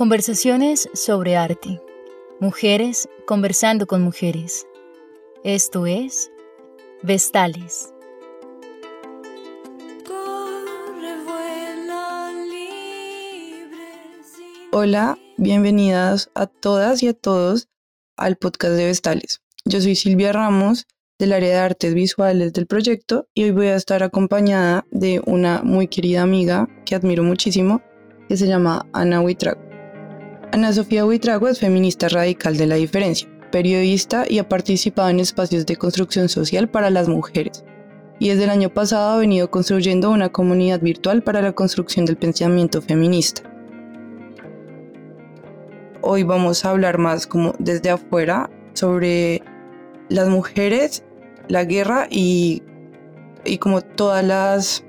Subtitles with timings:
[0.00, 1.78] Conversaciones sobre arte.
[2.40, 4.66] Mujeres conversando con mujeres.
[5.44, 6.30] Esto es
[7.02, 7.92] Vestales.
[14.72, 17.68] Hola, bienvenidas a todas y a todos
[18.16, 19.42] al podcast de Vestales.
[19.66, 20.86] Yo soy Silvia Ramos
[21.18, 25.60] del área de artes visuales del proyecto y hoy voy a estar acompañada de una
[25.62, 27.82] muy querida amiga que admiro muchísimo
[28.30, 29.69] que se llama Ana Huitrago.
[30.52, 35.64] Ana Sofía Huitrago es feminista radical de la diferencia, periodista y ha participado en espacios
[35.64, 37.64] de construcción social para las mujeres.
[38.18, 42.16] Y desde el año pasado ha venido construyendo una comunidad virtual para la construcción del
[42.16, 43.42] pensamiento feminista.
[46.02, 49.42] Hoy vamos a hablar más como desde afuera sobre
[50.08, 51.04] las mujeres
[51.46, 52.64] la guerra y,
[53.44, 54.84] y como todas las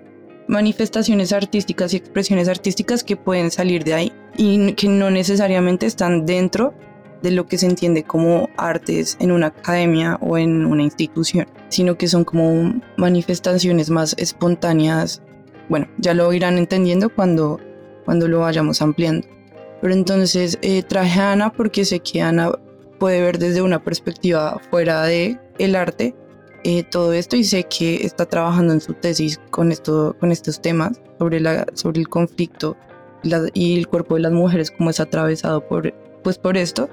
[0.51, 6.25] manifestaciones artísticas y expresiones artísticas que pueden salir de ahí y que no necesariamente están
[6.25, 6.73] dentro
[7.21, 11.97] de lo que se entiende como artes en una academia o en una institución, sino
[11.97, 15.21] que son como manifestaciones más espontáneas.
[15.69, 17.61] Bueno, ya lo irán entendiendo cuando,
[18.03, 19.25] cuando lo vayamos ampliando.
[19.79, 22.51] Pero entonces eh, traje a Ana porque sé que Ana
[22.99, 26.13] puede ver desde una perspectiva fuera de el arte
[26.63, 30.61] eh, todo esto y sé que está trabajando en su tesis con, esto, con estos
[30.61, 32.77] temas sobre, la, sobre el conflicto
[33.53, 36.89] y el cuerpo de las mujeres, cómo es atravesado por, pues por esto.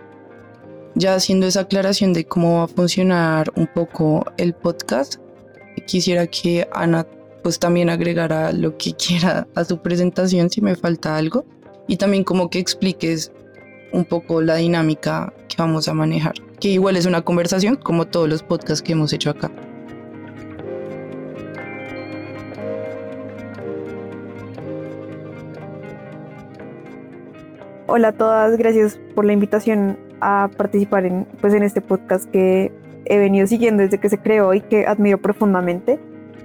[0.94, 5.16] Ya haciendo esa aclaración de cómo va a funcionar un poco el podcast,
[5.86, 7.06] quisiera que Ana
[7.42, 11.44] pues también agregara lo que quiera a su presentación si me falta algo
[11.86, 13.32] y también como que expliques
[13.92, 18.28] un poco la dinámica que vamos a manejar que igual es una conversación como todos
[18.28, 19.50] los podcasts que hemos hecho acá.
[27.86, 32.70] Hola a todas, gracias por la invitación a participar en, pues, en este podcast que
[33.06, 35.98] he venido siguiendo desde que se creó y que admiro profundamente.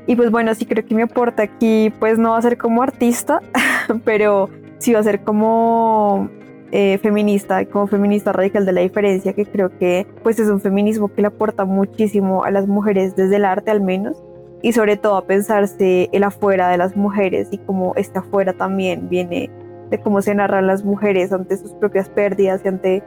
[0.08, 2.84] Y pues bueno, sí creo que me aporta aquí, pues no va a ser como
[2.84, 3.42] artista,
[4.06, 4.50] pero
[4.80, 6.30] sí va a ser como
[6.76, 11.08] eh, feminista, como feminista radical de la diferencia, que creo que pues es un feminismo
[11.08, 14.24] que le aporta muchísimo a las mujeres desde el arte al menos,
[14.64, 19.08] y sobre todo a pensarse el afuera de las mujeres y como este afuera también
[19.08, 19.52] viene
[19.92, 23.04] de cómo se narran las mujeres ante sus propias pérdidas y ante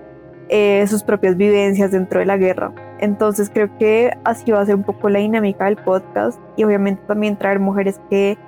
[0.49, 2.73] eh, sus propias vivencias dentro de la guerra.
[3.01, 7.03] Entonces creo que así va a ser un poco la dinámica del podcast y obviamente
[7.09, 8.39] también traer mujeres que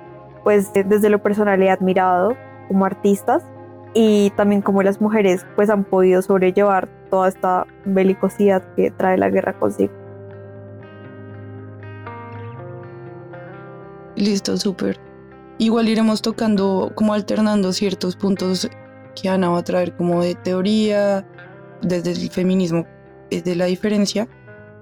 [0.45, 2.37] pues desde lo personal he admirado
[2.69, 3.43] como artistas
[3.93, 9.29] y también como las mujeres pues han podido sobrellevar toda esta belicosidad que trae la
[9.29, 9.93] guerra consigo.
[14.15, 14.99] Listo, súper.
[15.57, 18.69] Igual iremos tocando, como alternando ciertos puntos
[19.19, 21.25] que Ana va a traer como de teoría,
[21.81, 22.85] desde el feminismo,
[23.29, 24.27] desde la diferencia,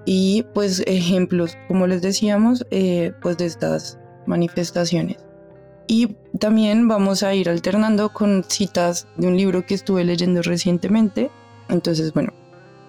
[0.04, 5.27] y pues ejemplos, como les decíamos, eh, pues de estas manifestaciones.
[5.90, 11.30] Y también vamos a ir alternando con citas de un libro que estuve leyendo recientemente.
[11.70, 12.34] Entonces, bueno,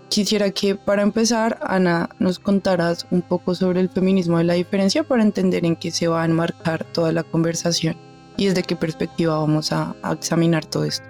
[0.09, 5.03] quisiera que para empezar, Ana, nos contaras un poco sobre el feminismo de la diferencia
[5.03, 7.95] para entender en qué se va a enmarcar toda la conversación
[8.35, 11.07] y desde qué perspectiva vamos a, a examinar todo esto.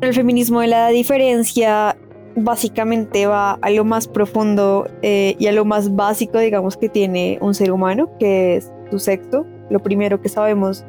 [0.00, 1.96] El feminismo de la diferencia
[2.36, 7.38] básicamente va a lo más profundo eh, y a lo más básico, digamos, que tiene
[7.40, 9.46] un ser humano, que es su sexo.
[9.70, 10.84] Lo primero que sabemos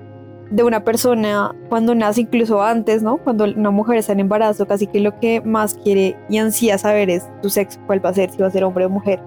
[0.52, 3.18] de una persona cuando nace, incluso antes, ¿no?
[3.18, 7.10] Cuando una mujer está en embarazo, casi que lo que más quiere y ansía saber
[7.10, 9.20] es su sexo, cuál va a ser, si va a ser hombre o mujer.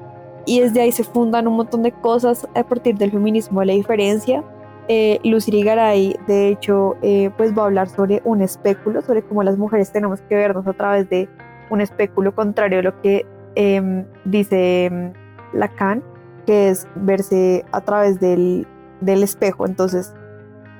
[0.46, 4.42] Y desde ahí se fundan un montón de cosas a partir del feminismo la diferencia.
[4.90, 9.42] Eh, Lucy Garay, de hecho, eh, pues va a hablar sobre un espéculo, sobre cómo
[9.42, 11.28] las mujeres tenemos que vernos a través de
[11.70, 15.12] un espéculo contrario a lo que em, dice em,
[15.52, 16.02] Lacan,
[16.46, 18.66] que es verse a través del,
[19.04, 19.66] espejo.
[19.66, 20.14] Entonces,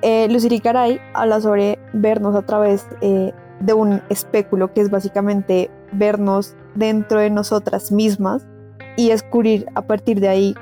[0.01, 5.69] eh, Luciri Caray habla sobre vernos a través eh, de un espéculo, que es básicamente
[5.91, 8.45] vernos dentro de nosotras mismas
[8.95, 10.55] y descubrir a partir de ahí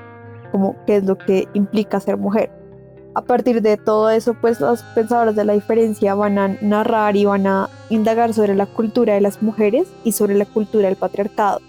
[0.51, 2.56] como qué es lo que implica ser mujer
[3.17, 7.25] a partir de todo eso, pues las pensadoras de la diferencia van a narrar y
[7.25, 11.59] van a indagar sobre la cultura de las mujeres y sobre la cultura del patriarcado,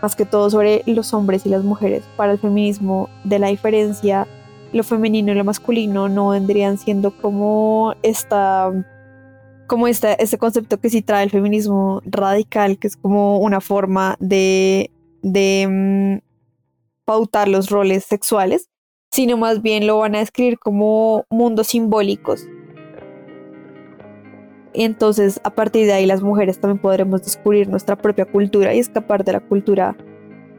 [0.00, 2.04] más que todo sobre los hombres y las mujeres.
[2.16, 4.28] Para el feminismo de la diferencia,
[4.72, 8.70] lo femenino y lo masculino no vendrían siendo como esta
[9.66, 14.14] como esta, este concepto que sí trae el feminismo radical, que es como una forma
[14.20, 14.92] de,
[15.22, 16.24] de mm,
[17.04, 18.68] pautar los roles sexuales,
[19.16, 22.46] sino más bien lo van a describir como mundos simbólicos.
[24.74, 29.24] entonces a partir de ahí las mujeres también podremos descubrir nuestra propia cultura y escapar
[29.24, 29.96] de la cultura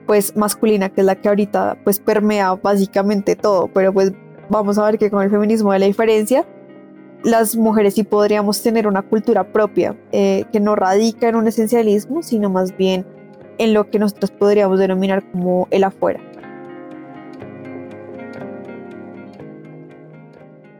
[0.07, 4.11] pues masculina que es la que ahorita pues permea básicamente todo, pero pues
[4.49, 6.43] vamos a ver que con el feminismo de la diferencia
[7.23, 12.23] las mujeres sí podríamos tener una cultura propia eh, que no radica en un esencialismo,
[12.23, 13.05] sino más bien
[13.59, 16.19] en lo que nosotros podríamos denominar como el afuera.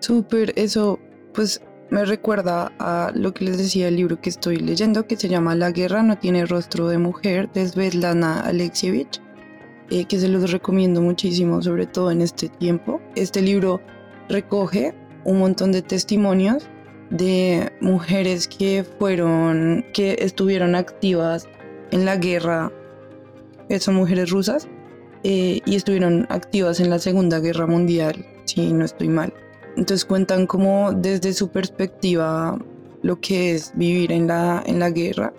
[0.08, 1.00] Súper, eso
[1.34, 5.28] pues me recuerda a lo que les decía el libro que estoy leyendo, que se
[5.28, 9.22] llama La guerra no tiene rostro de mujer, de Svetlana Alexievich,
[9.90, 13.02] eh, que se los recomiendo muchísimo, sobre todo en este tiempo.
[13.18, 13.82] Este libro
[14.30, 14.96] recoge
[15.26, 16.70] un montón de testimonios
[17.10, 21.50] de mujeres que fueron, que estuvieron activas
[21.92, 22.72] en la guerra,
[23.68, 24.70] eh, son mujeres rusas,
[25.26, 29.34] eh, y estuvieron activas en la Segunda Guerra Mundial, si no estoy mal.
[29.78, 32.58] Entonces cuentan como desde su perspectiva
[33.04, 35.34] lo que es vivir en la, en la guerra,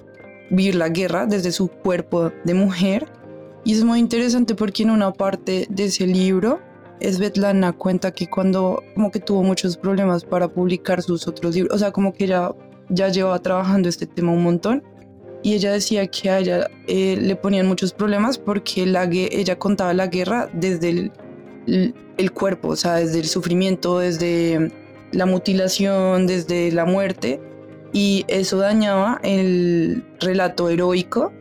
[0.51, 3.07] vivir la guerra desde su cuerpo de mujer.
[3.65, 6.61] Y es muy interesante porque en una parte de ese libro,
[7.01, 11.79] Svetlana cuenta que cuando como que tuvo muchos problemas para publicar sus otros libros, o
[11.79, 12.53] sea, como que ella
[12.89, 14.83] ya llevaba trabajando este tema un montón,
[15.43, 19.95] y ella decía que a ella eh, le ponían muchos problemas porque la, ella contaba
[19.95, 21.13] la guerra desde el
[22.17, 24.73] el cuerpo, o sea, desde el sufrimiento, desde
[25.13, 27.41] la mutilación, desde la muerte,
[27.93, 31.33] y eso dañaba el relato heroico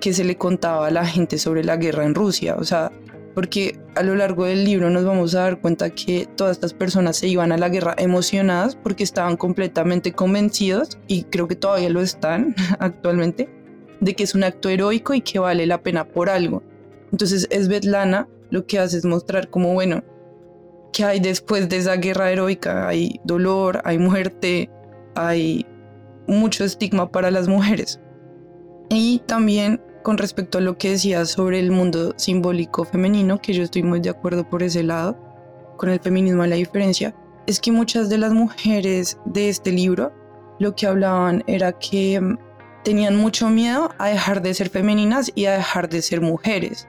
[0.00, 2.92] que se le contaba a la gente sobre la guerra en Rusia, o sea,
[3.34, 7.16] porque a lo largo del libro nos vamos a dar cuenta que todas estas personas
[7.16, 12.00] se iban a la guerra emocionadas porque estaban completamente convencidos, y creo que todavía lo
[12.00, 13.48] están actualmente,
[14.00, 16.62] de que es un acto heroico y que vale la pena por algo.
[17.12, 20.04] Entonces es Svetlana lo que hace es mostrar como, bueno,
[20.92, 24.70] que hay después de esa guerra heroica, hay dolor, hay muerte,
[25.14, 25.64] hay
[26.26, 27.98] mucho estigma para las mujeres.
[28.90, 33.62] Y también con respecto a lo que decía sobre el mundo simbólico femenino, que yo
[33.62, 35.16] estoy muy de acuerdo por ese lado,
[35.78, 37.14] con el feminismo la diferencia,
[37.46, 40.12] es que muchas de las mujeres de este libro
[40.58, 42.36] lo que hablaban era que mm,
[42.84, 46.86] tenían mucho miedo a dejar de ser femeninas y a dejar de ser mujeres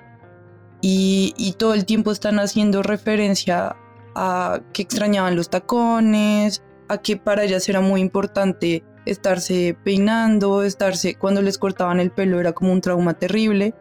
[0.85, 3.77] y, todo el tiempo están haciendo referencia
[4.15, 11.15] a que extrañaban los tacones, a que para ellas era muy importante estarse peinando, estarse
[11.15, 13.73] cuando les cortaban el pelo era como un trauma terrible.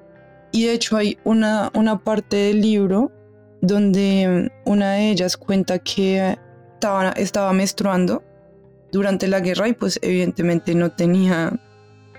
[0.53, 3.11] Y de hecho hay una, una parte del libro
[3.61, 6.39] donde una de ellas cuenta que
[6.75, 8.23] estaba, estaba menstruando
[8.93, 11.53] durante la guerra y pues evidentemente no tenía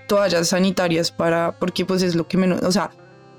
[0.08, 2.90] toallas sanitarias para, porque pues es lo que menos, o sea,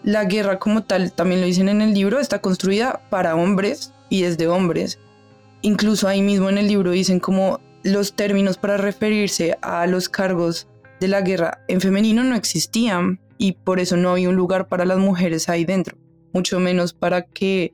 [0.06, 4.22] la guerra como tal, también lo dicen en el libro, está construida para hombres y
[4.22, 5.00] desde hombres.
[5.64, 10.68] Incluso ahí mismo en el libro dicen como los términos para referirse a los cargos
[11.00, 14.86] de la guerra en femenino no existían y por eso no había un lugar para
[14.86, 15.98] las mujeres ahí dentro,
[16.34, 17.74] mucho menos para que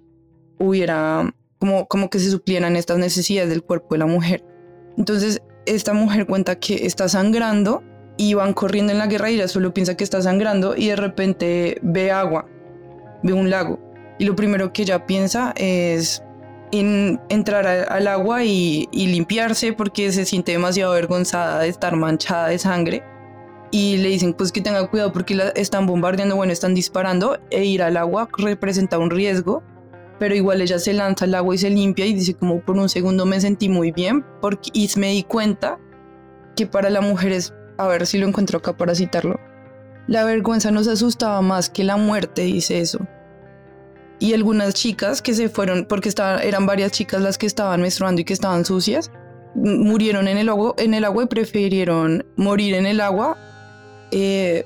[0.57, 4.43] hubiera como, como que se suplieran estas necesidades del cuerpo de la mujer.
[4.97, 7.83] Entonces, esta mujer cuenta que está sangrando
[8.21, 10.95] y van corriendo en la guerra y ella solo piensa que está sangrando y de
[10.95, 12.45] repente ve agua,
[13.23, 13.79] ve un lago.
[14.19, 16.21] Y lo primero que ella piensa es
[16.71, 22.59] en entrar al agua y, limpiarse porque se siente demasiado avergonzada de estar manchada de
[22.59, 23.03] sangre.
[23.71, 27.65] Y le dicen pues que tenga cuidado porque la están bombardeando, bueno, están disparando e
[27.65, 29.63] ir al agua representa un riesgo.
[30.19, 32.87] Pero igual ella se lanza al agua y se limpia y dice como por un
[32.87, 35.79] segundo me sentí muy bien porque, y me di cuenta
[36.55, 39.39] que para la mujer es a ver si lo encuentro acá para citarlo.
[40.07, 42.99] La vergüenza nos asustaba más que la muerte, dice eso.
[44.19, 48.21] Y algunas chicas que se fueron, porque estaba, eran varias chicas las que estaban menstruando
[48.21, 49.11] y que estaban sucias,
[49.55, 53.37] murieron en el agua, en el agua y prefirieron morir en el agua.
[54.11, 54.65] Eh,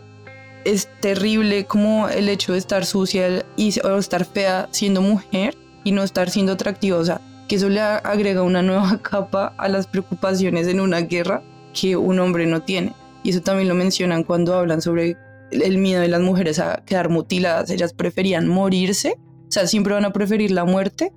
[0.65, 5.91] es terrible como el hecho de estar sucia y, o estar fea siendo mujer y
[5.91, 6.97] no estar siendo atractiva.
[6.97, 11.43] O sea, que eso le agrega una nueva capa a las preocupaciones en una guerra
[11.73, 12.93] que un hombre no tiene.
[13.25, 15.17] Y eso también lo mencionan cuando hablan sobre
[15.49, 17.71] el miedo de las mujeres a quedar mutiladas.
[17.71, 19.17] Ellas preferían morirse,
[19.47, 21.11] o sea, siempre van a preferir la muerte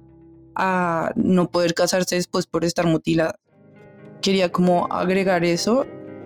[0.55, 3.35] a no poder casarse después por estar mutiladas.
[4.23, 5.85] Quería como agregar eso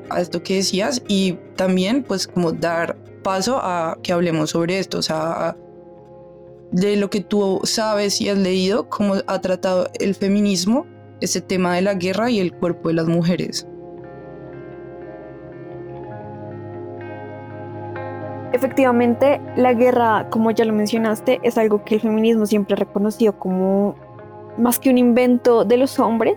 [0.09, 4.99] a esto que decías y también pues como dar paso a que hablemos sobre esto,
[4.99, 5.57] o sea,
[6.71, 10.87] de lo que tú sabes y has leído, cómo ha tratado el feminismo
[11.21, 13.67] ese tema de la guerra y el cuerpo de las mujeres.
[18.53, 23.39] Efectivamente, la guerra, como ya lo mencionaste, es algo que el feminismo siempre ha reconocido
[23.39, 23.97] como
[24.59, 26.37] más que un invento de los hombres,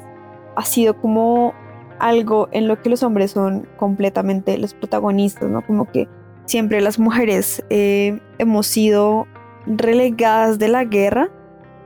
[0.55, 1.53] ha sido como
[1.99, 5.61] algo en lo que los hombres son completamente los protagonistas, ¿no?
[5.65, 6.07] Como que
[6.45, 9.27] siempre las mujeres eh, hemos sido
[9.65, 11.29] relegadas de la guerra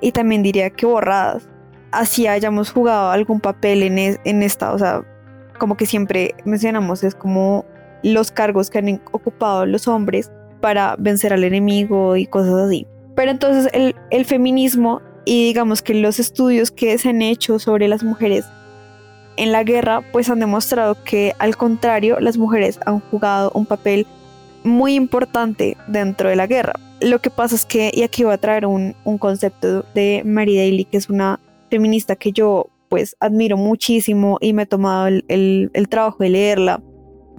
[0.02, 1.50] y también diría que borradas.
[1.92, 5.02] Así hayamos jugado algún papel en, en esta, o sea,
[5.58, 7.66] como que siempre mencionamos, es como
[8.04, 12.86] los cargos que han ocupado los hombres para vencer al enemigo y cosas así.
[13.16, 17.88] Pero entonces el, el feminismo y digamos que los estudios que se han hecho sobre
[17.88, 18.46] las mujeres
[19.38, 24.08] en la guerra pues han demostrado que al contrario las mujeres han jugado un papel
[24.64, 26.74] muy importante dentro de la guerra.
[27.02, 30.58] Lo que pasa es que, y aquí voy a traer un, un concepto de Mary
[30.58, 31.40] Daly, que es una
[31.70, 36.30] feminista que yo pues admiro muchísimo y me he tomado el, el, el trabajo de
[36.30, 36.82] leerla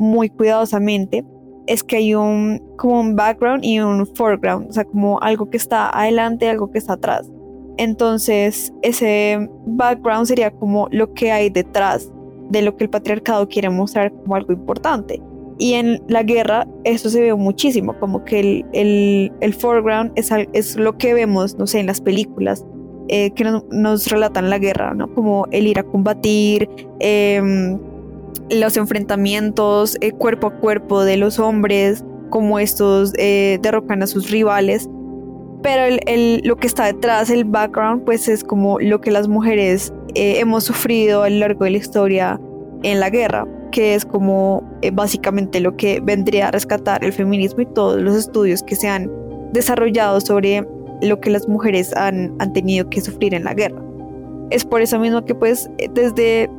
[0.01, 1.25] muy cuidadosamente,
[1.67, 5.59] es que hay un como un background y un foreground, o sea, como algo que
[5.59, 7.31] está adelante, algo que está atrás.
[7.77, 12.11] Entonces, ese background sería como lo que hay detrás
[12.49, 15.23] de lo que el patriarcado quiere mostrar como algo importante.
[15.59, 20.31] Y en la guerra eso se ve muchísimo, como que el, el, el foreground es,
[20.55, 22.65] es, lo que vemos, no sé, en las películas
[23.09, 25.13] eh, que nos, relatan la guerra, ¿no?
[25.15, 27.77] Como el ir a combatir, eh,
[28.51, 34.31] los enfrentamientos eh, cuerpo a cuerpo de los hombres, como estos eh, derrocan a sus
[34.31, 34.89] rivales.
[35.63, 39.29] Pero el, el, lo que está detrás, el background, pues es como lo que las
[39.29, 42.41] mujeres eh, hemos sufrido a lo largo de la historia
[42.83, 47.67] en la guerra que es como básicamente lo que vendría a rescatar el feminismo y
[47.67, 49.09] todos los estudios que se han
[49.53, 50.67] desarrollado sobre
[51.03, 53.81] lo que las mujeres han, han tenido que sufrir en la guerra.
[54.51, 56.51] Es por eso mismo que pues desde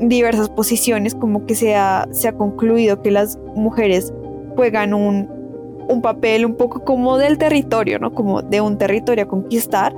[0.00, 4.12] diversas posiciones como que se ha, se ha concluido que las mujeres
[4.54, 5.28] juegan un,
[5.88, 8.12] un papel un poco como del territorio, ¿no?
[8.12, 9.94] Como de un territorio a conquistar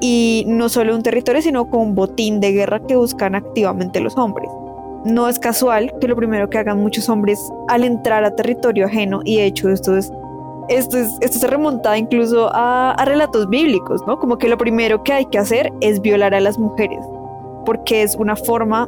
[0.00, 4.16] y no solo un territorio, sino como un botín de guerra que buscan activamente los
[4.16, 4.50] hombres.
[5.04, 9.20] No es casual que lo primero que hagan muchos hombres al entrar a territorio ajeno,
[9.24, 10.12] y de hecho esto es
[10.68, 14.18] esto, es, esto se remonta incluso a, a, relatos bíblicos, ¿no?
[14.18, 17.00] Como que lo primero que hay que hacer es violar a las mujeres,
[17.64, 18.86] porque es una forma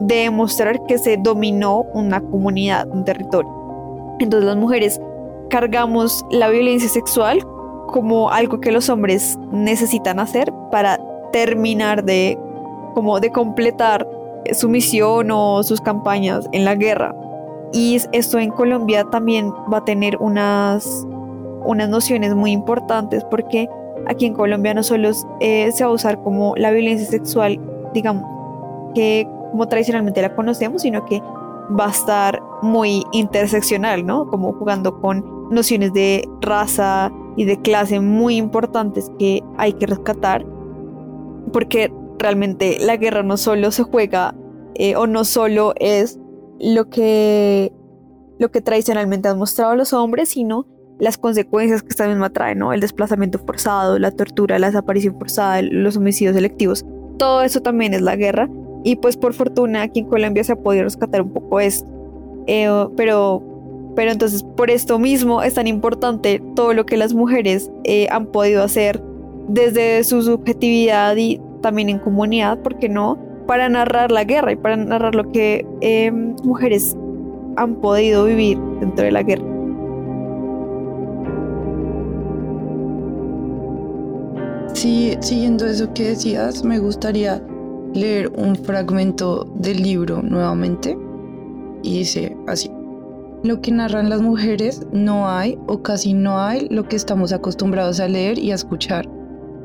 [0.00, 3.50] de demostrar que se dominó una comunidad, un territorio.
[4.20, 5.00] Entonces las mujeres
[5.50, 7.44] cargamos la violencia sexual
[7.88, 10.98] como algo que los hombres necesitan hacer para
[11.32, 12.38] terminar de
[12.94, 14.06] como de completar
[14.52, 17.14] su misión o sus campañas en la guerra.
[17.72, 21.06] Y esto en Colombia también va a tener unas,
[21.64, 23.68] unas nociones muy importantes porque
[24.06, 27.60] aquí en Colombia no solo eh, se va a usar como la violencia sexual,
[27.92, 28.24] digamos,
[28.94, 31.22] que como tradicionalmente la conocemos, sino que
[31.78, 34.28] va a estar muy interseccional, ¿no?
[34.28, 40.44] Como jugando con nociones de raza y de clase muy importantes que hay que rescatar,
[41.52, 44.34] porque realmente la guerra no solo se juega
[44.74, 46.18] eh, o no solo es
[46.58, 47.72] lo que,
[48.38, 50.66] lo que tradicionalmente han mostrado los hombres, sino
[50.98, 52.72] las consecuencias que esta misma trae, ¿no?
[52.72, 56.84] El desplazamiento forzado, la tortura, la desaparición forzada, los homicidios selectivos.
[57.18, 58.48] Todo eso también es la guerra.
[58.84, 61.88] Y pues por fortuna aquí en Colombia se ha podido rescatar un poco esto.
[62.46, 63.42] Eh, pero,
[63.94, 68.26] pero entonces por esto mismo es tan importante todo lo que las mujeres eh, han
[68.26, 69.02] podido hacer
[69.48, 73.18] desde su subjetividad y también en comunidad, porque no?
[73.46, 76.96] Para narrar la guerra y para narrar lo que eh, mujeres
[77.56, 79.44] han podido vivir dentro de la guerra.
[84.74, 87.42] Sí, siguiendo eso que decías, me gustaría
[87.94, 90.96] leer un fragmento del libro nuevamente
[91.82, 92.70] y dice así.
[93.44, 98.00] Lo que narran las mujeres no hay o casi no hay lo que estamos acostumbrados
[98.00, 99.08] a leer y a escuchar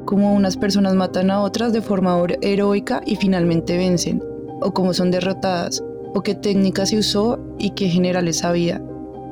[0.05, 4.21] cómo unas personas matan a otras de forma heroica y finalmente vencen,
[4.61, 8.81] o cómo son derrotadas, o qué técnica se usó y qué generales había.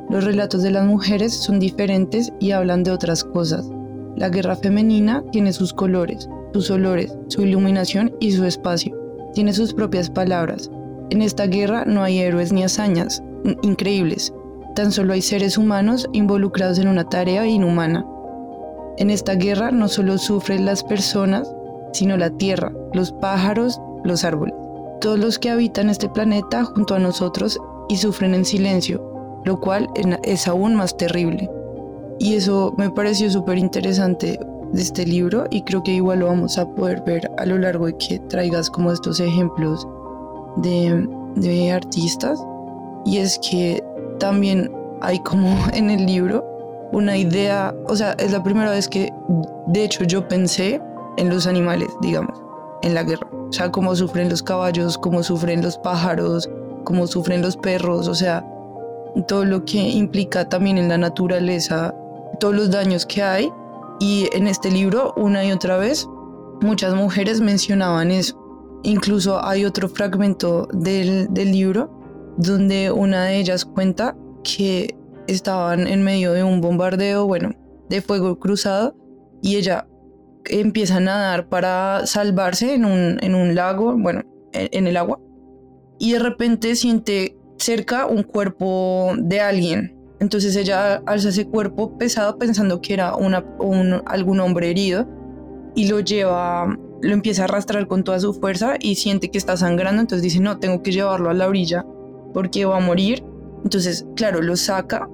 [0.10, 3.70] Los relatos de las mujeres son diferentes y hablan de otras cosas.
[4.16, 8.98] La guerra femenina tiene sus colores, sus olores, su iluminación y su espacio.
[9.34, 10.70] Tiene sus propias palabras.
[11.10, 13.22] En esta guerra no hay héroes ni hazañas
[13.64, 14.34] increíbles,
[14.76, 18.06] tan solo hay seres humanos involucrados en una tarea inhumana.
[18.98, 21.54] En esta guerra no solo sufren las personas,
[21.94, 24.56] sino la tierra, los pájaros, los árboles,
[25.00, 29.88] todos los que habitan este planeta junto a nosotros y sufren en silencio, lo cual
[30.24, 31.50] es aún más terrible.
[32.20, 34.40] Y eso me pareció súper interesante
[34.74, 37.88] de este libro y creo que igual lo vamos a poder ver a lo largo
[37.88, 39.88] de que traigas como estos ejemplos
[40.58, 42.40] de, de artistas.
[43.06, 43.84] Y es que
[44.20, 46.46] también hay como en el libro
[46.92, 49.14] una idea, o sea, es la primera vez que
[49.68, 50.82] de hecho yo pensé
[51.18, 52.38] en los animales, digamos.
[52.82, 53.28] en la guerra.
[53.50, 56.50] O sea, cómo sufren los caballos, cómo sufren los pájaros,
[56.84, 58.46] cómo sufren los perros, o sea,
[59.28, 61.94] todo lo que implica también en la naturaleza,
[62.40, 63.52] todos los daños que hay.
[64.02, 66.08] Y en este libro, una y otra vez,
[66.62, 68.36] muchas mujeres mencionaban eso.
[68.84, 72.02] Incluso hay otro fragmento del, del libro
[72.38, 74.96] donde una de ellas cuenta que
[75.28, 77.52] estaban en medio de un bombardeo, bueno,
[77.90, 78.96] de fuego cruzado,
[79.42, 79.88] y ella
[80.46, 85.20] empieza a nadar para salvarse en un, en un lago, bueno, en, el agua,
[86.00, 90.01] y de repente siente cerca un cuerpo de alguien.
[90.22, 93.34] Entonces ella alza ese cuerpo pesado pensando que era un,
[94.06, 95.08] algún hombre herido
[95.74, 99.58] y lo lleva, lo empieza a arrastrar con toda su fuerza y siente que está
[99.58, 101.88] sangrando, entonces dice, no, tengo que llevarlo a la orilla
[102.36, 103.24] porque va a morir.
[103.64, 105.10] Entonces, claro, lo saca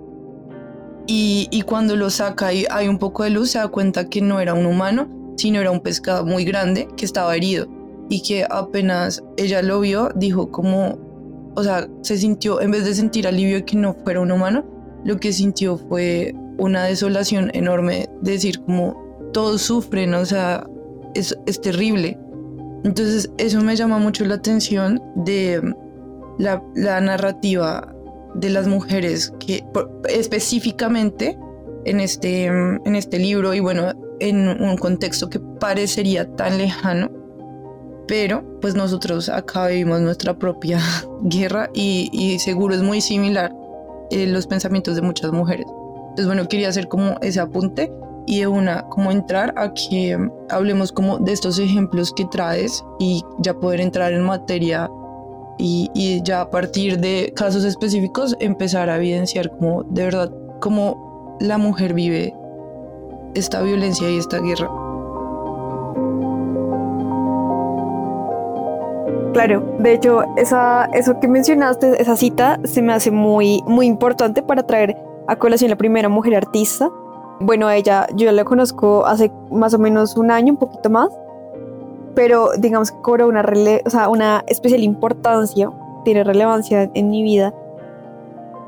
[1.07, 4.19] y, y, cuando lo saca y hay un poco de luz, se da cuenta que
[4.21, 7.65] no era un humano, sino era un pescado muy grande que estaba herido
[8.09, 10.99] y que apenas ella lo vio, dijo como,
[11.55, 14.76] o sea, se sintió, en vez de sentir alivio que no fuera un humano,
[15.07, 20.67] lo que sintió fue una desolación enorme, decir como todos sufren, o sea,
[21.15, 22.19] es, es terrible.
[22.83, 25.61] Entonces eso me llama mucho la atención de
[26.37, 26.61] la,
[26.99, 27.95] narrativa
[28.35, 29.63] de las mujeres que
[30.09, 31.39] específicamente
[31.85, 37.09] en este, en este libro y bueno, en un contexto que parecería tan lejano,
[38.09, 40.81] pero pues nosotros acá vivimos nuestra propia
[41.21, 43.53] guerra y seguro es muy similar
[44.11, 45.65] en los pensamientos de muchas mujeres.
[46.09, 47.91] Entonces bueno, quería hacer como ese apunte
[48.25, 50.17] y de una como entrar a que
[50.49, 54.89] hablemos como de estos ejemplos que traes y ya poder entrar en materia
[55.59, 61.57] y ya a partir de casos específicos empezar a evidenciar como de verdad cómo la
[61.57, 62.33] mujer vive
[63.33, 64.86] esta violencia y esta guerra.
[69.37, 74.41] Claro, de hecho, esa, eso que mencionaste, esa cita, se me hace muy, muy importante
[74.41, 74.97] para traer
[75.27, 76.89] a colación la primera mujer artista.
[77.39, 81.09] Bueno, ella, yo la conozco hace más o menos un año, un poquito más,
[82.15, 83.45] pero digamos que cobra una,
[83.85, 85.69] o sea, una especial importancia,
[86.03, 87.53] tiene relevancia en mi vida.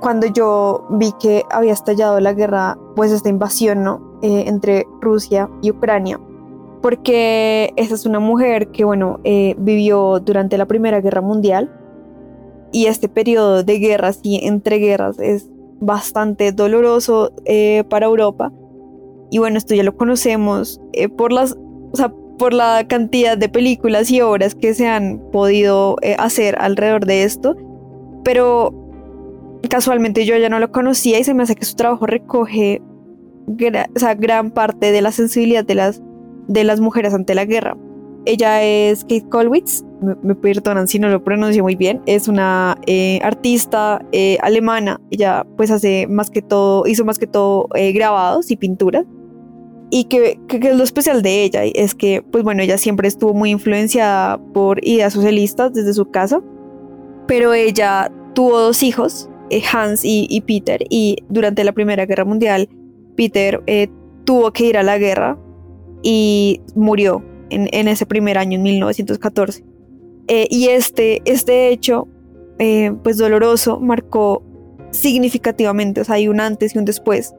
[0.01, 4.19] Cuando yo vi que había estallado la guerra, pues esta invasión, ¿no?
[4.21, 6.19] Eh, entre Rusia y Ucrania,
[6.81, 11.71] porque esa es una mujer que, bueno, eh, vivió durante la Primera Guerra Mundial
[12.71, 18.51] y este periodo de guerras y entre guerras es bastante doloroso eh, para Europa.
[19.31, 20.81] Y bueno, esto ya lo conocemos
[21.17, 21.55] por las,
[21.91, 27.05] o sea, por la cantidad de películas y obras que se han podido hacer alrededor
[27.05, 27.55] de esto,
[28.23, 28.73] pero
[29.69, 32.81] casualmente yo ya no lo conocía y se me hace que su trabajo recoge
[33.95, 36.01] o sea, gran parte de la sensibilidad de las,
[36.49, 37.77] de las mujeres ante la guerra.
[38.25, 43.19] Ella es Kate Kolwitz, me, perdonan si no lo pronuncio muy bien, es una eh,
[43.23, 48.51] artista eh, alemana, ella pues hace más que todo, hizo más que todo eh, grabados
[48.51, 49.05] y pinturas.
[49.91, 53.33] Y que, que, es lo especial de ella, es que pues bueno, ella siempre estuvo
[53.33, 56.41] muy influenciada por ideas socialistas desde su casa,
[57.27, 59.29] pero ella tuvo dos hijos,
[59.73, 62.69] Hans y, Peter, y durante la Primera Guerra Mundial
[63.15, 63.63] Peter
[64.25, 65.39] tuvo que ir a la guerra
[66.01, 69.63] y murió en, ese primer año, en 1914.
[70.27, 72.07] Eh, y este, este hecho,
[72.59, 74.43] eh, pues doloroso, marcó
[74.91, 77.33] significativamente, o sea, hay un antes y un después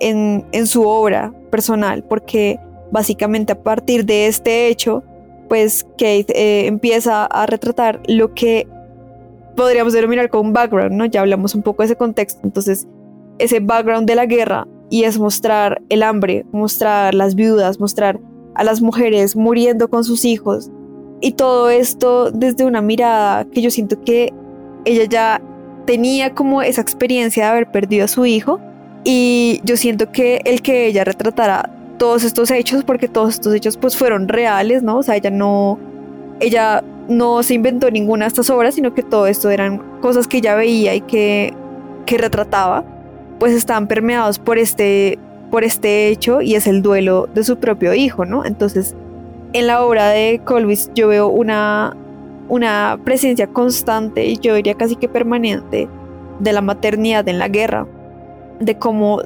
[0.00, 2.58] en, en su obra personal, porque
[2.90, 5.02] básicamente a partir de este hecho,
[5.48, 8.66] pues Kate empieza a retratar lo que
[9.56, 11.06] podríamos denominar como un background, ¿no?
[11.06, 12.86] Ya hablamos un poco de ese contexto, entonces
[13.38, 18.20] ese background de la guerra y es mostrar el hambre, mostrar las viudas, mostrar
[18.54, 20.70] a las mujeres muriendo con sus hijos.
[21.20, 24.32] Y todo esto desde una mirada que yo siento que
[24.84, 25.42] ella ya
[25.84, 28.60] tenía como esa experiencia de haber perdido a su hijo.
[29.02, 33.76] Y yo siento que el que ella retratara todos estos hechos porque todos estos hechos
[33.76, 34.98] pues fueron reales, ¿no?
[34.98, 35.76] O sea, ella no
[36.38, 40.36] ella no se inventó ninguna de estas obras, sino que todo esto eran cosas que
[40.36, 41.52] ella veía y que
[42.06, 42.93] que retrataba
[43.38, 45.18] pues están permeados por este,
[45.50, 48.44] por este hecho y es el duelo de su propio hijo, ¿no?
[48.44, 48.94] Entonces,
[49.52, 51.96] en la obra de Colvis yo veo una,
[52.48, 55.88] una presencia constante y yo diría casi que permanente
[56.40, 57.86] de la maternidad en la guerra,
[58.60, 59.22] de cómo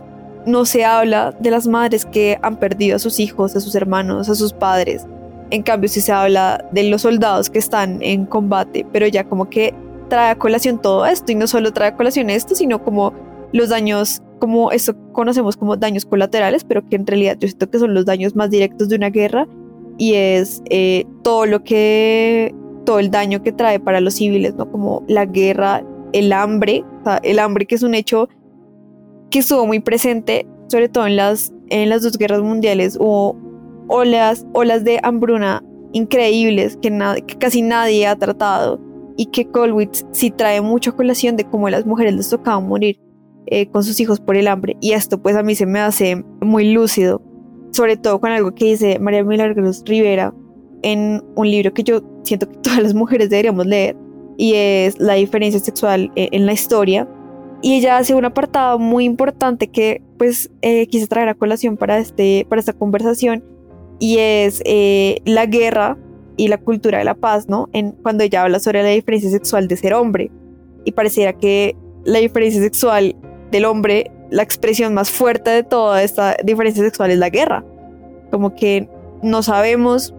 [0.46, 4.28] no se habla de las madres que han perdido a sus hijos, a sus hermanos,
[4.28, 5.06] a sus padres.
[5.50, 9.48] En cambio, sí se habla de los soldados que están en combate, pero ya como
[9.48, 9.74] que
[10.08, 13.12] trae a colación todo esto y no solo trae a colación esto, sino como
[13.52, 17.78] los daños, como esto conocemos como daños colaterales, pero que en realidad yo siento que
[17.78, 19.46] son los daños más directos de una guerra,
[19.98, 24.70] y es eh, todo lo que, todo el daño que trae para los civiles, ¿no?
[24.70, 26.84] Como la guerra, el hambre,
[27.22, 28.28] el hambre que es un hecho
[29.30, 33.36] que estuvo muy presente, sobre todo en las, en las dos guerras mundiales, hubo
[33.88, 36.90] olas, olas de hambruna increíbles que,
[37.26, 38.80] que casi nadie ha tratado
[39.16, 43.00] y que Colwitz sí trae mucha colación de cómo a las mujeres les tocaba morir
[43.50, 44.76] eh, con sus hijos por el hambre.
[44.80, 47.22] Y esto pues a mí se me hace muy lúcido,
[47.72, 50.34] sobre todo con algo que dice María Milagros Rivera
[50.82, 53.96] en un libro que yo siento que todas las mujeres deberíamos leer
[54.36, 57.08] y es La diferencia sexual eh, en la historia.
[57.60, 61.98] Y ella hace un apartado muy importante que pues eh, quise traer a colación para,
[61.98, 63.42] este, para esta conversación
[63.98, 64.62] y es
[65.24, 65.98] la guerra
[66.38, 67.68] y la cultura de la paz, ¿no?
[67.72, 70.30] En, cuando ella habla sobre la diferencia sexual de ser hombre.
[70.84, 73.16] Y pareciera que la diferencia sexual
[73.50, 77.64] del hombre, la expresión más fuerte de toda esta diferencia sexual es la guerra.
[78.30, 78.88] Como que
[79.22, 80.14] no sabemos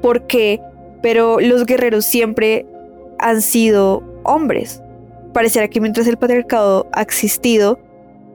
[0.00, 0.60] por qué,
[1.02, 2.66] pero los guerreros siempre
[3.18, 4.82] han sido hombres.
[5.32, 7.78] Pareciera que mientras el patriarcado ha existido,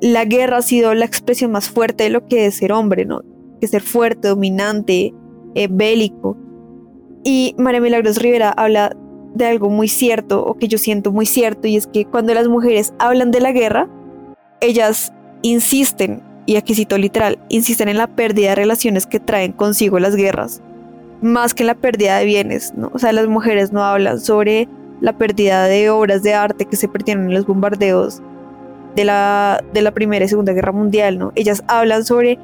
[0.02, 3.22] la guerra ha sido la expresión más fuerte de lo que es ser hombre, ¿no?
[3.60, 5.14] Que ser fuerte, dominante,
[5.56, 6.38] eh, bélico.
[7.24, 8.96] Y María Milagros Rivera habla
[9.34, 12.48] de algo muy cierto, o que yo siento muy cierto, y es que cuando las
[12.48, 13.90] mujeres hablan de la guerra,
[14.64, 20.00] ellas insisten, y aquí cito literal, insisten en la pérdida de relaciones que traen consigo
[20.00, 20.62] las guerras,
[21.22, 22.90] más que en la pérdida de bienes, ¿no?
[22.94, 24.68] O sea, las mujeres no hablan sobre
[25.02, 28.22] la pérdida de obras de arte que se perdieron en los bombardeos
[28.96, 31.32] de la, de la Primera y Segunda Guerra Mundial, ¿no?
[31.36, 32.40] Ellas hablan sobre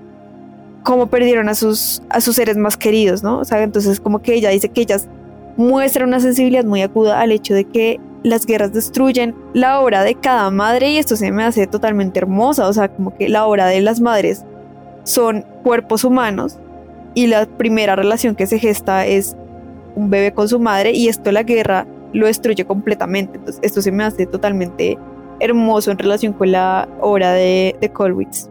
[0.84, 3.40] cómo perdieron a sus, a sus seres más queridos, ¿no?
[3.40, 5.08] O sea, entonces como que ella dice que ellas
[5.56, 10.16] muestran una sensibilidad muy aguda al hecho de que las guerras destruyen la obra de
[10.16, 13.68] cada madre y esto se me hace totalmente hermosa, o sea, como que la obra
[13.68, 14.46] de las madres
[15.04, 16.58] son cuerpos humanos
[17.16, 19.36] y la primera relación que se gesta es
[19.96, 23.92] un bebé con su madre y esto la guerra lo destruye completamente, entonces esto se
[23.92, 24.98] me hace totalmente
[25.40, 28.50] hermoso en relación con la obra de, de Colwitz.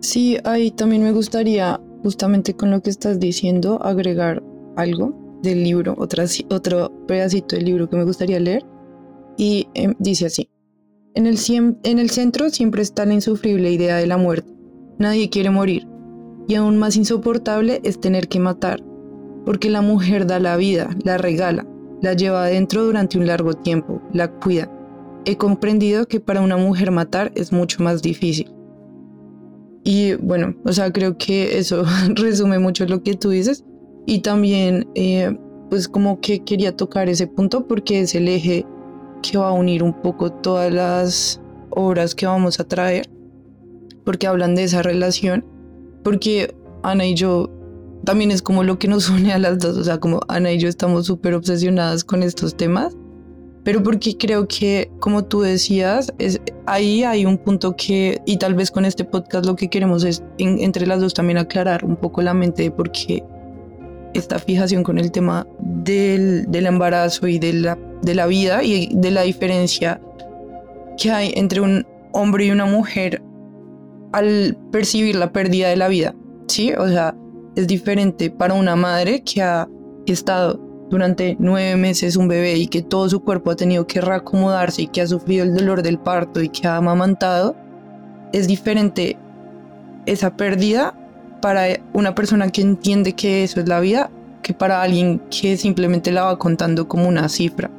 [0.00, 4.42] Sí, ahí también me gustaría, justamente con lo que estás diciendo, agregar
[4.76, 8.64] algo del libro, otra, otro pedacito del libro que me gustaría leer.
[9.36, 10.48] Y em, dice así,
[11.14, 11.38] en el,
[11.82, 14.52] en el centro siempre está la insufrible idea de la muerte.
[14.98, 15.86] Nadie quiere morir.
[16.46, 18.82] Y aún más insoportable es tener que matar,
[19.44, 21.66] porque la mujer da la vida, la regala,
[22.02, 24.70] la lleva adentro durante un largo tiempo, la cuida.
[25.24, 28.50] He comprendido que para una mujer matar es mucho más difícil.
[29.84, 33.64] Y bueno, o sea, creo que eso resume mucho lo que tú dices.
[34.10, 35.38] Y también, eh,
[35.70, 38.66] pues como que quería tocar ese punto porque es el eje
[39.22, 43.08] que va a unir un poco todas las obras que vamos a traer,
[44.04, 45.46] porque hablan de esa relación,
[46.02, 47.48] porque Ana y yo
[48.04, 50.58] también es como lo que nos une a las dos, o sea, como Ana y
[50.58, 52.96] yo estamos súper obsesionadas con estos temas
[53.62, 58.54] pero porque creo que, como tú decías, es, ahí hay un punto que, y tal
[58.54, 62.22] vez con este podcast lo que queremos es entre las dos también aclarar un poco
[62.22, 63.22] la mente de por qué
[64.14, 68.90] esta fijación con el tema del, del embarazo y de la, de la vida y
[68.94, 70.00] de la diferencia
[70.98, 73.22] que hay entre un hombre y una mujer
[74.12, 76.14] al percibir la pérdida de la vida,
[76.48, 76.72] ¿sí?
[76.74, 77.14] O sea,
[77.56, 79.68] es diferente para una madre que ha
[80.06, 84.82] estado durante nueve meses un bebé y que todo su cuerpo ha tenido que reacomodarse
[84.82, 87.56] y que ha sufrido el dolor del parto y que ha amamantado,
[88.32, 89.16] es diferente
[90.06, 90.94] esa pérdida
[91.40, 94.10] para una persona que entiende que eso es la vida
[94.42, 97.70] que para alguien que simplemente la va contando como una cifra.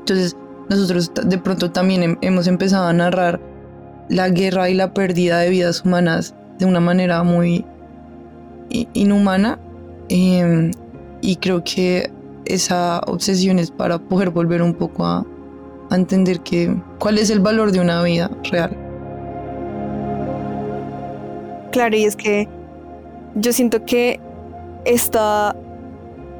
[0.00, 0.36] Entonces,
[0.68, 3.40] nosotros de pronto también hemos empezado a narrar
[4.08, 7.64] la guerra y la pérdida de vidas humanas de una manera muy
[8.70, 9.58] inhumana.
[10.08, 10.70] Em,
[11.20, 12.10] y creo que
[12.44, 15.26] esa obsesión es para poder volver un poco a,
[15.90, 18.74] entender que, cuál es el valor de una vida real.
[21.70, 22.48] Claro, y es que
[23.34, 24.20] yo siento que
[24.84, 25.56] está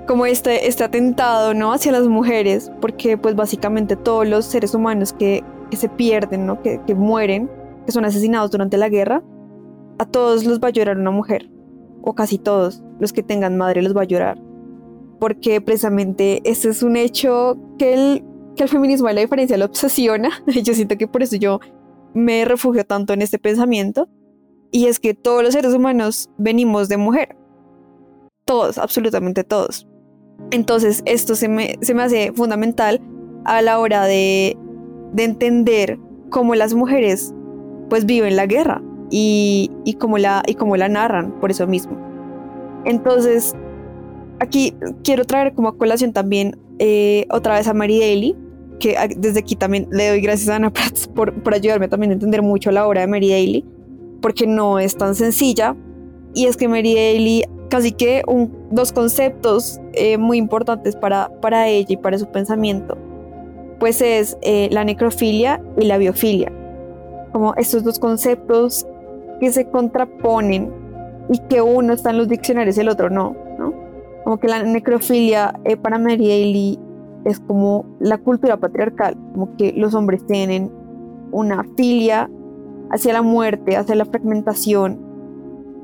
[0.06, 1.72] como este, este atentado ¿no?
[1.72, 6.60] hacia las mujeres, porque pues básicamente todos los seres humanos que, se pierden, ¿no?
[6.60, 7.50] que, que mueren,
[7.86, 9.22] que son asesinados durante la guerra,
[9.98, 11.48] a todos los va a llorar una mujer,
[12.02, 14.38] o casi todos los que tengan madre los va a llorar
[15.22, 18.24] porque precisamente este es un hecho que el,
[18.56, 20.30] que el feminismo de la diferencia lo obsesiona.
[20.64, 21.60] Yo siento que por eso yo
[22.12, 24.08] me refugio tanto en este pensamiento.
[24.72, 27.36] Y es que todos los seres humanos venimos de mujer.
[28.46, 29.86] Todos, absolutamente todos.
[30.50, 33.00] Entonces esto se me, se me hace fundamental
[33.44, 34.56] a la hora de,
[35.12, 35.98] de entender
[36.30, 37.32] cómo las mujeres
[37.88, 41.96] pues viven la guerra y, y, cómo la, y cómo la narran por eso mismo.
[42.84, 43.54] Entonces,
[44.40, 48.36] aquí quiero traer como colación también eh, otra vez a Mary Daly,
[48.80, 52.14] que desde aquí también le doy gracias a Ana Prats por, por ayudarme también a
[52.14, 53.64] entender mucho la obra de Mary Daly,
[54.22, 55.76] porque no es tan sencilla.
[56.32, 61.68] Y es que Mary Daly casi que un, dos conceptos eh, muy importantes para, para
[61.68, 62.98] ella y para su pensamiento,
[63.80, 66.52] pues es eh, la necrofilia y la biofilia.
[67.32, 68.86] Como estos dos conceptos
[69.40, 70.70] que se contraponen
[71.30, 73.72] y que uno está en los diccionarios y el otro no, ¿no?
[74.22, 76.78] Como que la necrofilia eh, para Mary Daly
[77.24, 80.70] es como la cultura patriarcal, como que los hombres tienen
[81.30, 82.28] una filia
[82.92, 85.00] hacia la muerte, hacia la fragmentación,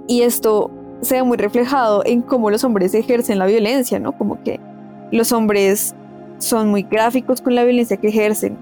[0.06, 4.12] y esto se ve muy reflejado en cómo los hombres ejercen la violencia, ¿no?
[4.12, 4.58] Como que
[5.12, 5.94] los hombres
[6.38, 8.56] son muy gráficos con la violencia que ejercen.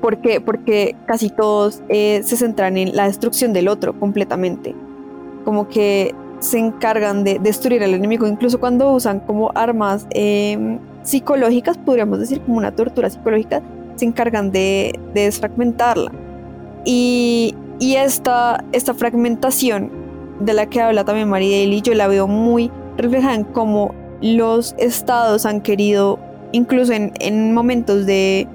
[0.00, 0.40] ¿Por qué?
[0.40, 4.74] Porque casi todos eh, se centran en la destrucción del otro completamente.
[5.44, 11.78] Como que se encargan de destruir al enemigo, incluso cuando usan como armas em, psicológicas,
[11.78, 13.62] podríamos decir como una tortura psicológica,
[13.96, 16.12] se encargan de, desfragmentarla.
[16.84, 19.90] Y, esta, esta fragmentación
[20.40, 24.74] de la que habla también María Daly, yo la veo muy reflejada en cómo los
[24.78, 26.18] estados han querido,
[26.52, 28.48] incluso en, momentos de,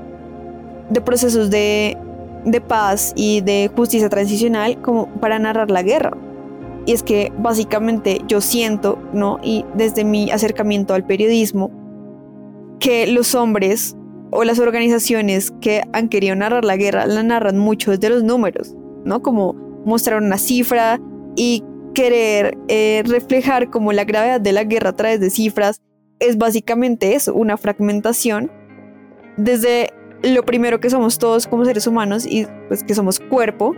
[0.89, 1.97] de procesos de,
[2.43, 6.17] de paz y de justicia transicional, como para narrar la guerra.
[6.85, 9.39] Y es que básicamente yo siento, ¿no?
[9.43, 11.69] Y desde mi acercamiento al periodismo,
[12.79, 13.95] que los hombres
[14.31, 18.75] o las organizaciones que han querido narrar la guerra la narran mucho desde los números,
[19.05, 19.21] ¿no?
[19.21, 19.53] Como
[19.85, 20.99] mostrar una cifra
[21.35, 21.63] y
[21.93, 25.81] querer eh, reflejar como la gravedad de la guerra a través de cifras
[26.19, 28.51] es básicamente eso, una fragmentación
[29.37, 33.73] desde lo primero que somos todos como seres humanos y pues que somos cuerpo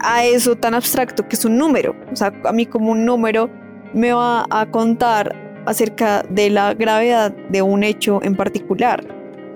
[0.00, 1.94] a eso tan abstracto que es un número.
[2.10, 3.50] O sea, a mí como un número
[3.92, 5.34] me va a contar
[5.66, 9.06] acerca de la gravedad de un hecho en particular.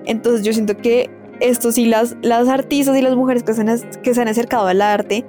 [0.05, 1.09] Entonces yo siento que
[1.39, 4.67] esto sí, las, las artistas y las mujeres que se, han, que se han acercado
[4.67, 5.25] al arte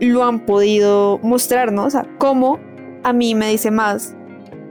[0.00, 2.58] lo han podido mostrarnos, o sea, cómo
[3.02, 4.14] a mí me dice más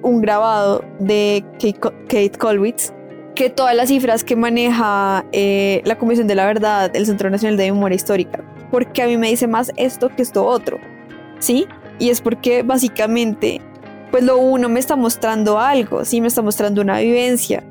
[0.02, 2.94] un grabado de Kate, Colwitz
[3.36, 7.56] que todas las cifras que maneja eh, la Comisión de la Verdad, el Centro Nacional
[7.58, 10.80] de Memoria Histórica, porque a mí me dice más esto que esto otro,
[11.40, 11.68] ¿sí?
[12.00, 13.62] Y es porque básicamente
[14.12, 17.64] pues lo uno me está mostrando algo, sí, me está mostrando una vivencia.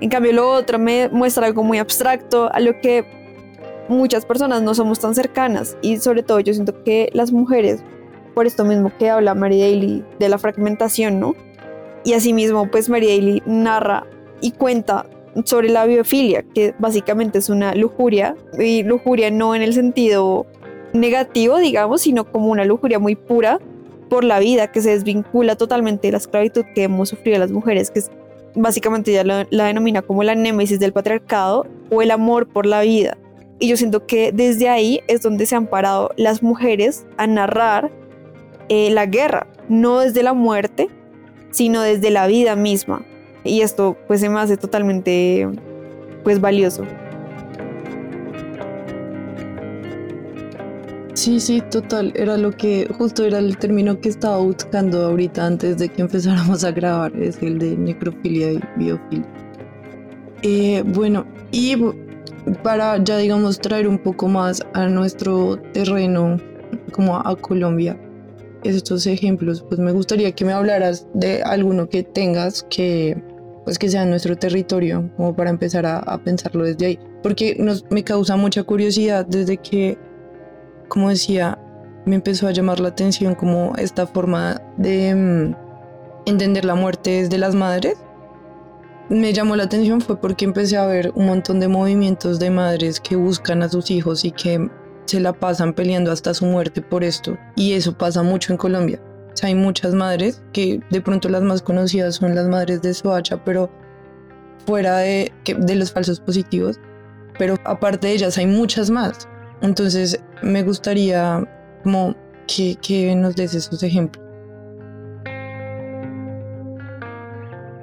[0.00, 3.04] En cambio, lo otro me muestra algo muy abstracto, a lo que
[3.88, 5.76] muchas personas no somos tan cercanas.
[5.82, 7.82] Y sobre todo yo siento que las mujeres,
[8.34, 11.34] por esto mismo que habla Mary Daly de la fragmentación, ¿no?
[12.04, 14.06] Y asimismo, pues Mary Daly narra
[14.40, 15.06] y cuenta
[15.44, 20.46] sobre la biofilia, que básicamente es una lujuria, y lujuria no en el sentido
[20.92, 23.60] negativo, digamos, sino como una lujuria muy pura,
[24.08, 27.90] por la vida, que se desvincula totalmente de la esclavitud que hemos sufrido las mujeres,
[27.90, 28.10] que es,
[28.56, 33.16] básicamente ya la, denomina como la némesis del patriarcado o el amor por la vida.
[33.58, 37.90] Y yo siento que desde ahí es donde se han parado las mujeres a narrar
[38.68, 40.88] eh, la guerra, no desde la muerte,
[41.50, 43.04] sino desde la vida misma.
[43.44, 45.48] Y esto pues se me hace totalmente
[46.24, 46.84] pues valioso.
[51.16, 52.12] Sí, sí, total.
[52.14, 56.62] Era lo que, justo era el término que estaba buscando ahorita antes de que empezáramos
[56.62, 59.26] a grabar, es el de necrofilia y biofilia.
[60.42, 61.74] Eh, bueno, y
[62.62, 66.36] para ya digamos traer un poco más a nuestro terreno,
[66.92, 67.98] como a, Colombia,
[68.62, 73.16] estos ejemplos, pues me gustaría que me hablaras de alguno que tengas que,
[73.64, 76.98] pues que sea nuestro territorio, como para empezar a, a pensarlo desde ahí.
[77.22, 79.96] Porque nos, me causa mucha curiosidad desde que
[80.88, 81.58] como decía,
[82.06, 85.56] me empezó a llamar la atención como esta forma de mm,
[86.26, 87.96] entender la muerte desde las madres.
[89.08, 93.00] Me llamó la atención fue porque empecé a ver un montón de movimientos de madres
[93.00, 94.68] que buscan a sus hijos y que
[95.06, 97.36] se la pasan peleando hasta su muerte por esto.
[97.54, 99.00] Y eso pasa mucho en Colombia.
[99.32, 102.94] O sea, hay muchas madres que de pronto las más conocidas son las madres de
[102.94, 103.70] Soacha, pero
[104.66, 106.80] fuera de, de los falsos positivos.
[107.38, 109.28] Pero aparte de ellas hay muchas más.
[109.62, 111.46] Entonces me gustaría
[111.82, 112.14] como
[112.46, 114.24] que, nos des esos ejemplos.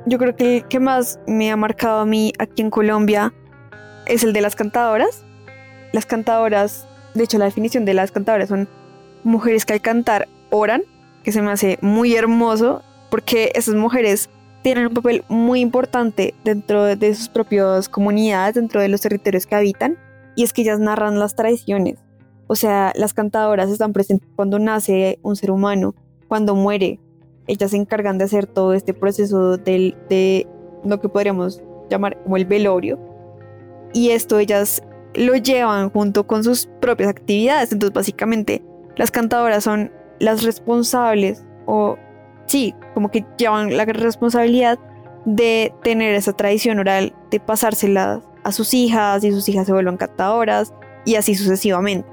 [0.05, 3.33] Yo creo que el que más me ha marcado a mí aquí en Colombia
[4.05, 5.23] es el de las cantadoras.
[5.93, 8.67] Las cantadoras, de hecho la definición de las cantadoras son
[9.23, 10.83] mujeres que al cantar oran,
[11.23, 14.29] que se me hace muy hermoso porque esas mujeres
[14.61, 19.55] tienen un papel muy importante dentro de sus propias comunidades, dentro de los territorios que
[19.55, 19.97] habitan
[20.35, 21.99] y es que ellas narran las tradiciones.
[22.47, 25.95] O sea, las cantadoras están presentes cuando nace un ser humano,
[26.27, 26.99] cuando muere.
[27.47, 30.47] Ellas se encargan de hacer todo este proceso del, de
[30.83, 32.99] lo que podríamos llamar como el velorio.
[33.93, 37.71] Y esto ellas lo llevan junto con sus propias actividades.
[37.71, 38.63] Entonces, básicamente,
[38.95, 41.97] las cantadoras son las responsables, o
[42.45, 44.79] sí, como que llevan la responsabilidad
[45.25, 49.97] de tener esa tradición oral, de pasársela a sus hijas y sus hijas se vuelvan
[49.97, 50.73] cantadoras
[51.05, 52.07] y así sucesivamente.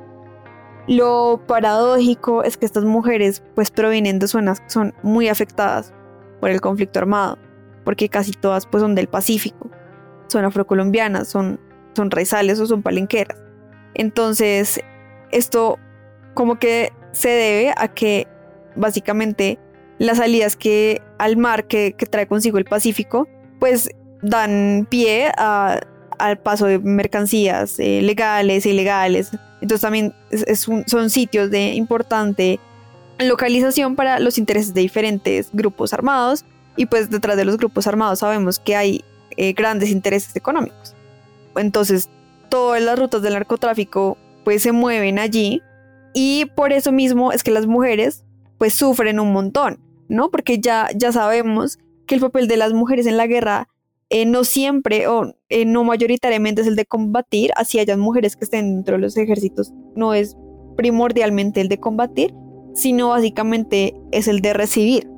[0.86, 5.92] Lo paradójico es que estas mujeres pues provienen de zonas que son muy afectadas
[6.40, 7.38] por el conflicto armado,
[7.84, 9.70] porque casi todas pues son del Pacífico,
[10.28, 11.60] son afrocolombianas, son,
[11.94, 13.38] son raizales o son palenqueras.
[13.94, 14.80] Entonces,
[15.30, 15.78] esto
[16.34, 18.26] como que se debe a que
[18.76, 19.58] básicamente
[19.98, 23.90] las salidas que al mar que, trae consigo el Pacífico, pues
[24.22, 25.30] dan pie
[26.20, 29.30] al paso de mercancías eh, legales e ilegales.
[29.60, 30.14] Entonces también
[30.86, 32.60] son sitios de importante
[33.18, 36.44] localización para los intereses de diferentes grupos armados
[36.76, 39.04] y pues detrás de los grupos armados sabemos que hay
[39.36, 40.94] eh, grandes intereses económicos.
[41.56, 42.08] Entonces
[42.48, 45.62] todas las rutas del narcotráfico pues se mueven allí
[46.14, 48.24] y por eso mismo es que las mujeres
[48.58, 50.30] pues sufren un montón, ¿no?
[50.30, 53.68] Porque ya, ya sabemos que el papel de las mujeres en la guerra
[54.10, 58.44] eh, no siempre o eh, no mayoritariamente es el de combatir, así hayan mujeres que
[58.44, 60.36] estén dentro de los ejércitos, no es
[60.76, 62.34] primordialmente el de combatir,
[62.74, 65.08] sino básicamente es el de recibir.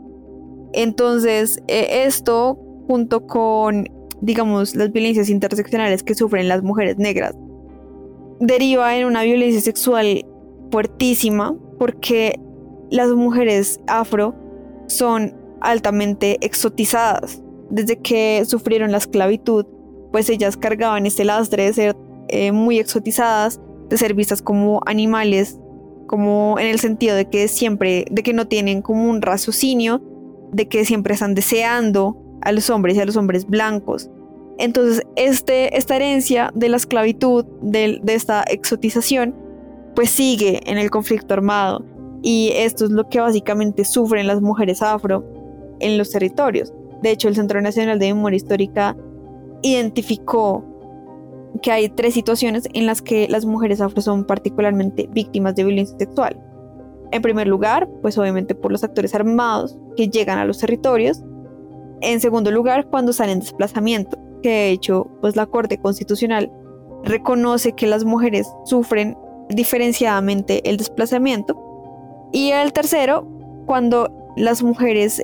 [0.74, 3.88] Entonces, eh, esto junto con,
[4.20, 7.34] digamos, las violencias interseccionales que sufren las mujeres negras,
[8.40, 10.26] deriva en una violencia sexual
[10.70, 12.38] fuertísima porque
[12.90, 14.34] las mujeres afro
[14.86, 17.41] son altamente exotizadas.
[17.72, 19.64] Desde que sufrieron la esclavitud,
[20.12, 21.96] pues ellas cargaban este lastre de ser
[22.28, 25.58] eh, muy exotizadas, de ser vistas como animales,
[26.06, 30.02] como en el sentido de que siempre, de que no tienen como un raciocinio,
[30.52, 34.10] de que siempre están deseando a los hombres y a los hombres blancos.
[34.58, 39.34] Entonces, este, esta herencia de la esclavitud, de, de esta exotización,
[39.94, 41.86] pues sigue en el conflicto armado
[42.20, 45.24] y esto es lo que básicamente sufren las mujeres afro
[45.80, 46.70] en los territorios.
[47.02, 48.96] De hecho, el Centro Nacional de Memoria Histórica
[49.62, 50.64] identificó
[51.60, 55.96] que hay tres situaciones en las que las mujeres afro son particularmente víctimas de violencia
[55.98, 56.40] sexual.
[57.10, 61.22] En primer lugar, pues obviamente por los actores armados que llegan a los territorios.
[62.00, 66.50] En segundo lugar, cuando salen en desplazamiento, que de hecho, pues la Corte Constitucional
[67.04, 69.16] reconoce que las mujeres sufren
[69.50, 71.58] diferenciadamente el desplazamiento.
[72.32, 73.28] Y el tercero,
[73.66, 75.22] cuando las mujeres,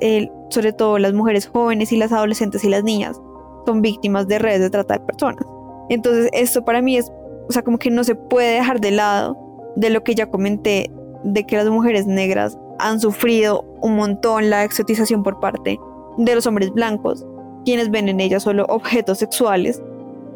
[0.49, 3.19] sobre todo las mujeres jóvenes y las adolescentes y las niñas,
[3.65, 5.45] son víctimas de redes de trata de personas.
[5.89, 7.11] Entonces esto para mí es,
[7.47, 9.37] o sea, como que no se puede dejar de lado
[9.75, 10.91] de lo que ya comenté,
[11.23, 15.79] de que las mujeres negras han sufrido un montón la exotización por parte
[16.17, 17.25] de los hombres blancos,
[17.65, 19.81] quienes ven en ellas solo objetos sexuales,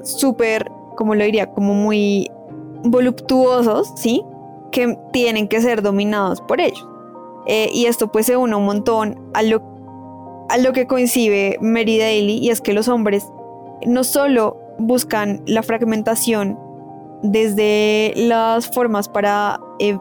[0.04, 2.30] súper, como lo diría, como muy
[2.84, 4.24] voluptuosos, ¿sí?
[4.72, 6.88] Que tienen que ser dominados por ellos.
[7.48, 9.62] Eh, y esto pues se une un montón a lo,
[10.50, 13.28] a lo que coincide Mary Daly y es que los hombres
[13.86, 16.58] no solo buscan la fragmentación
[17.22, 19.98] desde las formas para eh,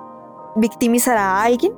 [0.56, 1.72] victimizar a alguien,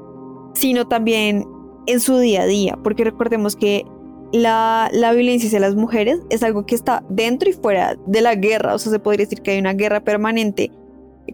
[0.54, 1.46] sino también
[1.86, 3.84] en su día a día, porque recordemos que
[4.32, 8.34] la, la, violencia hacia las mujeres es algo que está dentro y fuera de la
[8.34, 10.72] guerra, o sea, se podría decir que hay una guerra permanente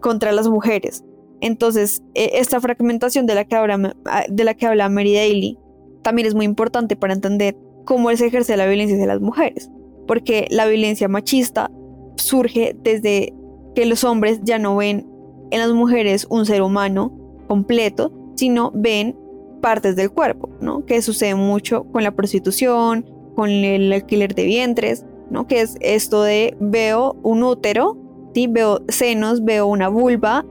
[0.01, 1.03] contra las mujeres.
[1.41, 3.95] Entonces, e, esta fragmentación de la que habla,
[4.29, 5.57] de la que habla Mary Daly
[6.01, 9.69] también es muy importante para entender cómo se ejerce la violencia hacia las mujeres,
[10.07, 11.71] porque la violencia machista
[12.15, 13.33] surge desde
[13.75, 15.07] que los hombres ya no ven
[15.51, 17.11] en las mujeres un ser humano
[17.47, 19.17] completo, sino ven
[19.61, 20.85] partes del cuerpo, ¿no?
[20.85, 25.47] Que sucede mucho con la prostitución, con el alquiler de vientres, ¿no?
[25.47, 27.97] Que es esto de veo un útero
[28.33, 30.45] Veo senos, veo una vulva,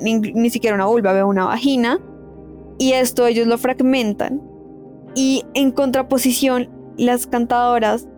[0.00, 2.00] ni, siquiera una vulva, veo una vagina.
[2.78, 4.40] Y esto ellos lo fragmentan.
[5.14, 8.08] Y en contraposición, las cantadoras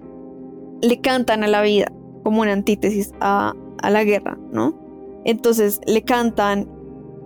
[0.80, 1.90] le cantan a la vida
[2.22, 4.78] como una antítesis a, la guerra, ¿no?
[5.24, 6.68] Entonces le cantan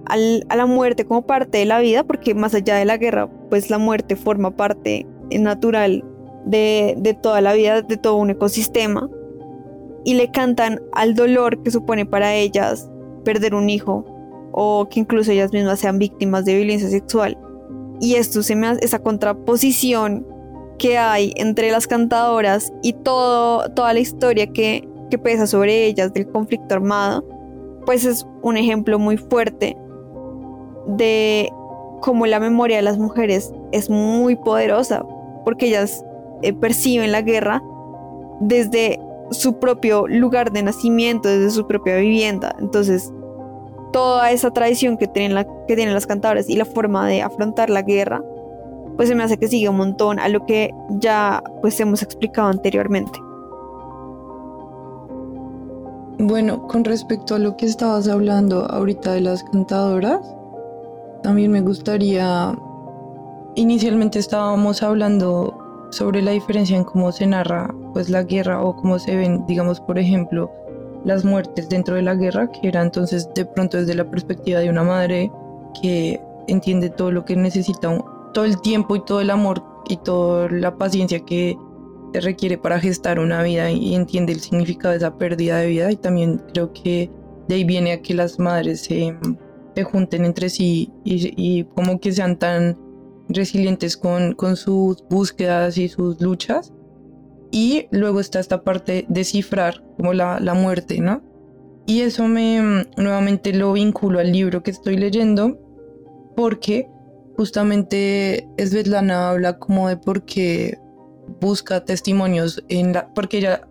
[0.06, 3.68] a la muerte como parte de la vida, porque más allá de la guerra, pues
[3.68, 6.02] la muerte forma parte natural
[6.46, 9.10] de, de toda la vida, de todo un ecosistema
[10.06, 12.88] y le cantan al dolor que supone para ellas
[13.24, 14.04] perder un hijo
[14.58, 17.38] o que incluso ellas mismas sean víctimas de violencia sexual.
[18.00, 20.26] Y esto se esa contraposición
[20.78, 26.12] que hay entre las cantadoras y todo, toda la historia que, que pesa sobre ellas
[26.14, 27.22] del conflicto armado,
[27.84, 29.76] pues es un ejemplo muy fuerte
[30.86, 31.50] de
[32.00, 35.04] cómo la memoria de las mujeres es muy poderosa,
[35.44, 36.02] porque ellas
[36.42, 37.62] eh, perciben la guerra
[38.40, 38.98] desde
[39.32, 42.54] su propio lugar de nacimiento, desde su propia vivienda.
[42.58, 43.12] Entonces,
[43.92, 47.70] toda esa tradición que tienen, la, que tienen las cantadoras y la forma de afrontar
[47.70, 48.22] la guerra,
[48.96, 52.48] pues se me hace que sigue un montón a lo que ya pues hemos explicado
[52.48, 53.18] anteriormente.
[56.18, 60.20] Bueno, con respecto a lo que estabas hablando ahorita de las cantadoras,
[61.22, 62.56] también me gustaría,
[63.54, 65.58] inicialmente estábamos hablando
[65.90, 69.80] sobre la diferencia en cómo se narra pues la guerra o cómo se ven, digamos,
[69.80, 70.50] por ejemplo,
[71.06, 74.68] las muertes dentro de la guerra, que era entonces de pronto desde la perspectiva de
[74.68, 75.30] una madre
[75.80, 77.96] que entiende todo lo que necesita,
[78.34, 81.56] todo el tiempo y todo el amor y toda la paciencia que
[82.12, 85.92] se requiere para gestar una vida y entiende el significado de esa pérdida de vida
[85.92, 87.08] y también creo que
[87.46, 89.16] de ahí viene a que las madres se,
[89.76, 92.76] se junten entre sí y, y como que sean tan
[93.28, 96.72] resilientes con, con sus búsquedas y sus luchas.
[97.50, 101.22] Y luego está esta parte de cifrar, como la, la muerte, ¿no?
[101.86, 105.56] Y eso me nuevamente lo vinculo al libro que estoy leyendo,
[106.36, 106.88] porque
[107.36, 110.78] justamente Svetlana habla como de por qué
[111.40, 113.68] busca testimonios en la, porque ella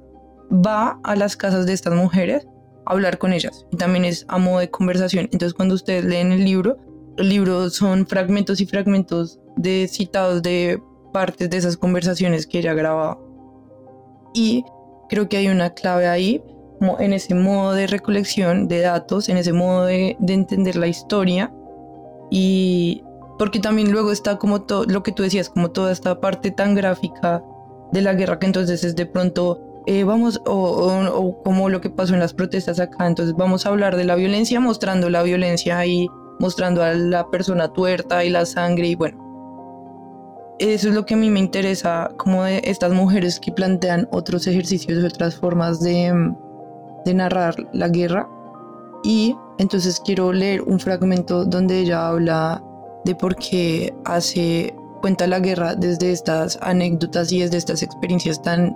[0.52, 2.48] va a las casas de estas mujeres
[2.86, 5.26] a hablar con ellas y también es a modo de conversación.
[5.32, 6.78] Entonces cuando ustedes leen el libro,
[7.18, 12.74] el libro son fragmentos y fragmentos de citados de partes de esas conversaciones que ella
[12.74, 13.20] grababa.
[14.36, 14.66] Y
[15.08, 16.44] creo que hay una clave ahí,
[16.78, 21.54] como en ese modo de recolección de datos, en ese modo de, entender la historia.
[22.30, 23.02] Y
[23.40, 26.76] porque también luego está como todo lo que tú decías, como toda esta parte tan
[26.76, 27.42] gráfica
[27.94, 31.90] de la guerra que entonces es de pronto eh, vamos, o, o, como lo que
[31.90, 35.86] pasó en las protestas acá, entonces vamos a hablar de la violencia mostrando la violencia
[35.86, 36.10] y
[36.40, 39.25] mostrando a la persona tuerta y la sangre y bueno,
[40.60, 44.48] eso es lo que a mí me interesa, como de estas mujeres que plantean otros
[44.48, 46.14] ejercicios, otras formas de,
[47.04, 48.30] de narrar la guerra.
[49.04, 52.64] Y entonces quiero leer un fragmento donde ella habla
[53.04, 58.76] de por qué hace cuenta la guerra desde estas anécdotas y desde estas experiencias tan,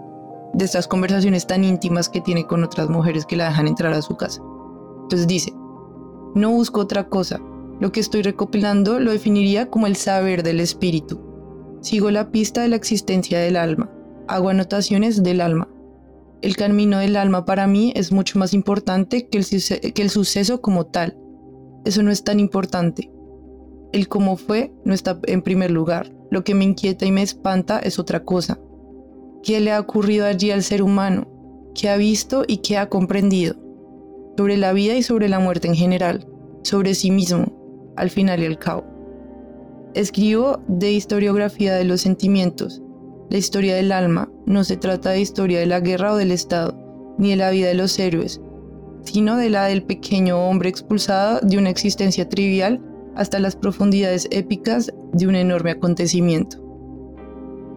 [0.54, 4.02] de estas conversaciones tan íntimas que tiene con otras mujeres que la dejan entrar a
[4.02, 4.42] su casa.
[5.04, 5.54] Entonces dice,
[6.36, 7.40] no busco otra cosa,
[7.80, 11.29] lo que estoy recopilando lo definiría como el saber del espíritu
[11.82, 13.90] Sigo la pista de la existencia del alma.
[14.28, 15.70] Hago anotaciones del alma.
[16.42, 21.18] El camino del alma para mí es mucho más importante que el, suceso como tal.
[21.86, 23.10] Eso no es tan importante.
[23.94, 26.12] El cómo fue no está en primer lugar.
[26.32, 28.60] Lo que me inquieta y me espanta es otra cosa.
[29.42, 31.28] ¿Qué le ha ocurrido allí al ser humano?
[31.74, 33.56] ¿Qué ha visto y qué ha comprendido?
[34.38, 36.28] Sobre la vida y sobre la muerte en general.
[36.64, 38.99] Sobre sí mismo, al final y al cabo.
[39.96, 42.82] Escribo de historiografía de los sentimientos.
[43.32, 46.78] La historia del alma no se trata de historia de la guerra o del Estado,
[47.18, 48.40] ni de la vida de los héroes,
[49.02, 52.80] sino de la del pequeño hombre expulsado de una existencia trivial
[53.16, 56.58] hasta las profundidades épicas de un enorme acontecimiento.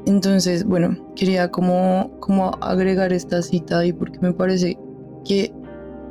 [0.04, 4.78] Entonces, bueno, quería como, como agregar esta cita ahí porque me parece
[5.24, 5.50] que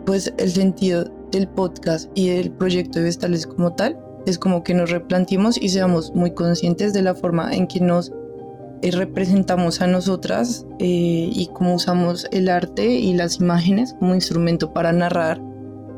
[0.07, 4.73] pues el sentido del podcast y del proyecto de Vestales como tal es como que
[4.73, 8.11] nos replanteemos y seamos muy conscientes de la forma en que nos
[8.81, 14.73] eh, representamos a nosotras eh, y cómo usamos el arte y las imágenes como instrumento
[14.73, 15.41] para narrar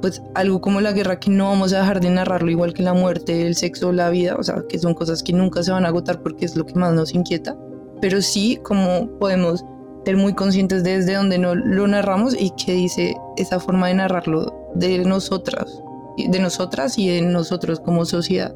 [0.01, 2.93] pues algo como la guerra que no vamos a dejar de narrarlo igual que la
[2.93, 5.88] muerte, el sexo, la vida, o sea, que son cosas que nunca se van a
[5.88, 7.55] agotar porque es lo que más nos inquieta,
[8.01, 9.63] pero sí como podemos
[10.03, 14.53] ser muy conscientes desde donde no lo narramos y qué dice esa forma de narrarlo
[14.76, 15.82] de nosotras
[16.18, 18.55] de nosotras y de nosotros como sociedad.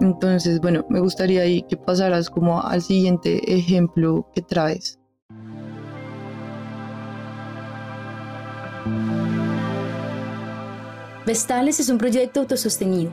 [0.00, 4.98] Entonces, bueno, me gustaría ahí que pasaras como al siguiente ejemplo que traes.
[11.26, 13.10] Vestales es un proyecto autosostenido.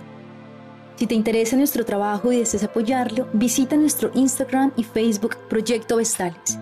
[0.97, 6.59] Si te interesa nuestro trabajo y deseas apoyarlo, visita nuestro Instagram y Facebook Proyecto Vestales.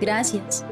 [0.00, 0.64] Gracias.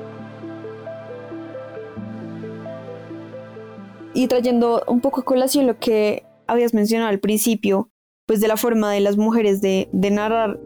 [4.15, 7.91] Y trayendo un poco a colación lo que habías mencionado al principio,
[8.27, 10.59] pues de la forma de las mujeres de, narrar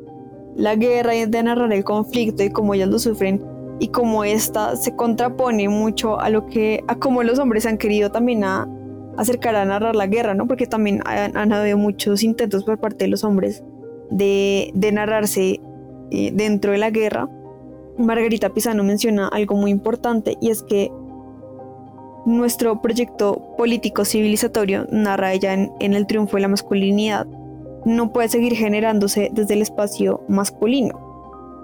[0.57, 3.45] la guerra y de narrar el conflicto y cómo ellas lo sufren
[3.79, 8.11] y cómo esta se contrapone mucho a lo que a cómo los hombres han querido
[8.11, 8.43] también
[9.17, 10.47] acercar a narrar la guerra, ¿no?
[10.47, 13.63] Porque también han, habido muchos intentos por parte de los hombres
[14.11, 15.61] de, narrarse
[16.11, 17.29] eh, dentro de la guerra.
[17.99, 20.91] Margarita Pisano menciona algo muy importante y es que
[22.27, 27.27] nuestro proyecto político civilizatorio, narra ella en, El triunfo de la masculinidad,
[27.85, 31.07] no puede seguir generándose desde el espacio masculino.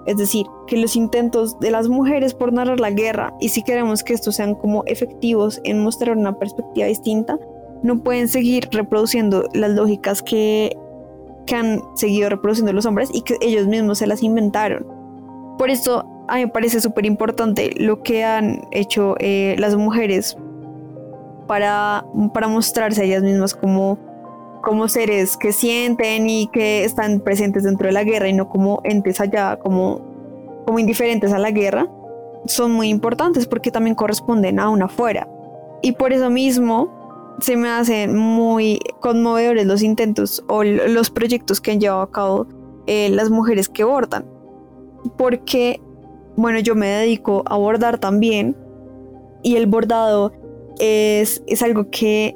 [0.07, 4.03] Es decir, que los intentos de las mujeres por narrar la guerra, y si queremos
[4.03, 7.37] que estos sean como efectivos en mostrar una perspectiva distinta,
[7.83, 10.77] no pueden seguir reproduciendo las lógicas que,
[11.53, 14.87] han seguido reproduciendo los hombres y que ellos mismos se las inventaron.
[15.59, 20.35] Por eso a mí me parece súper importante lo que han hecho eh, las mujeres
[21.47, 23.97] para, para mostrarse a ellas mismas como,
[24.63, 28.81] como seres que sienten y que están presentes dentro de la guerra y no como
[28.83, 30.01] entes allá, como,
[30.65, 31.87] como indiferentes a la guerra,
[32.45, 35.27] son muy importantes porque también corresponden a una afuera.
[35.81, 41.71] Y por eso mismo se me hacen muy conmovedores los intentos o los proyectos que
[41.71, 42.47] han llevado a cabo
[42.87, 44.25] eh, las mujeres que bordan.
[45.17, 45.81] Porque,
[46.35, 48.55] bueno, yo me dedico a bordar también
[49.41, 50.31] y el bordado
[50.79, 52.35] es, algo que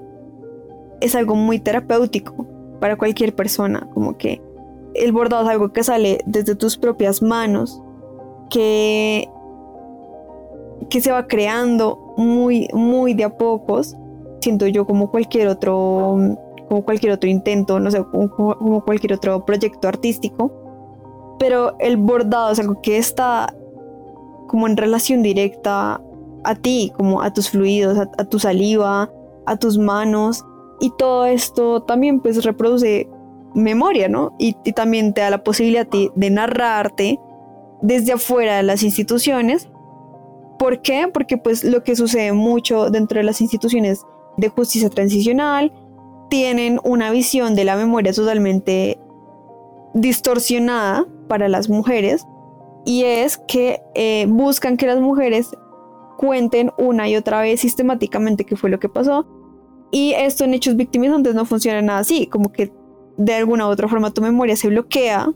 [1.01, 2.45] es algo muy terapéutico
[2.79, 4.41] para cualquier persona, como que
[4.93, 7.81] el bordado es algo que sale desde tus propias manos,
[8.49, 9.29] que,
[10.89, 13.95] que se va creando muy, muy de a pocos,
[14.41, 16.17] siento yo como cualquier otro,
[16.67, 20.51] como cualquier otro intento, no sé, como cualquier otro proyecto artístico,
[21.39, 23.53] pero el bordado es algo que está
[24.47, 26.01] como en relación directa
[26.47, 29.11] a ti, como a tus fluidos, a, tu saliva,
[29.45, 30.45] a tus manos.
[30.79, 33.09] Y todo esto también pues reproduce
[33.53, 34.33] memoria, ¿no?
[34.39, 37.19] Y, también te da la posibilidad de narrarte
[37.81, 39.69] desde afuera de las instituciones.
[40.57, 41.09] ¿Por qué?
[41.11, 44.03] Porque pues lo que sucede mucho dentro de las instituciones
[44.37, 45.73] de justicia transicional
[46.29, 48.99] tienen una visión de la memoria totalmente
[49.93, 52.25] distorsionada para las mujeres
[52.85, 55.51] y es que eh, buscan que las mujeres
[56.17, 59.25] cuenten una y otra vez sistemáticamente qué fue lo que pasó.
[59.91, 62.73] Y esto en hechos victimizantes no funciona nada así, como que
[63.17, 65.29] de alguna u otra forma tu memoria se bloquea,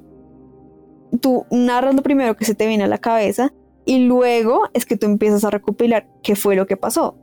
[1.21, 3.53] tú narras lo primero que se te viene a la cabeza
[3.85, 7.17] y luego es que tú empiezas a recopilar qué fue lo que pasó.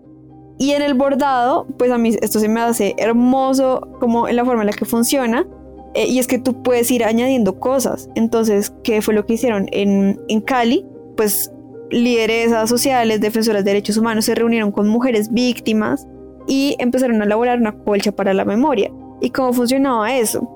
[0.58, 4.44] Y en el bordado, pues a mí esto se me hace hermoso como en la
[4.44, 5.46] forma en la que funciona.
[5.94, 8.10] Eh, y es que tú puedes ir añadiendo cosas.
[8.16, 10.84] Entonces, ¿qué fue lo que hicieron en, en Cali?
[11.16, 11.52] Pues
[11.90, 16.06] lideresas sociales, defensoras de derechos humanos se reunieron con mujeres víctimas
[16.46, 18.90] y empezaron a elaborar una colcha para la memoria.
[19.20, 20.48] ¿Y cómo funcionaba eso?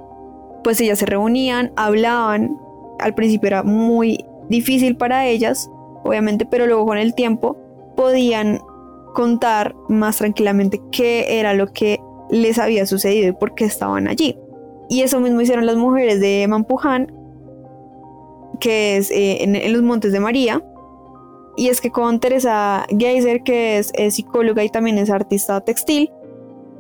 [0.65, 2.57] Pues ellas se reunían, hablaban,
[2.99, 5.71] al principio era muy difícil para ellas,
[6.05, 7.57] obviamente, pero luego con el tiempo
[7.97, 8.61] podían
[9.15, 14.39] contar más tranquilamente qué era lo que les había sucedido y por qué estaban allí.
[14.89, 17.13] Y eso mismo hicieron las mujeres de Mampuján,
[18.61, 20.63] que es eh, en, los Montes de María,
[21.57, 26.11] y es que con Teresa Geiser, que es, psicóloga y también es artista textil,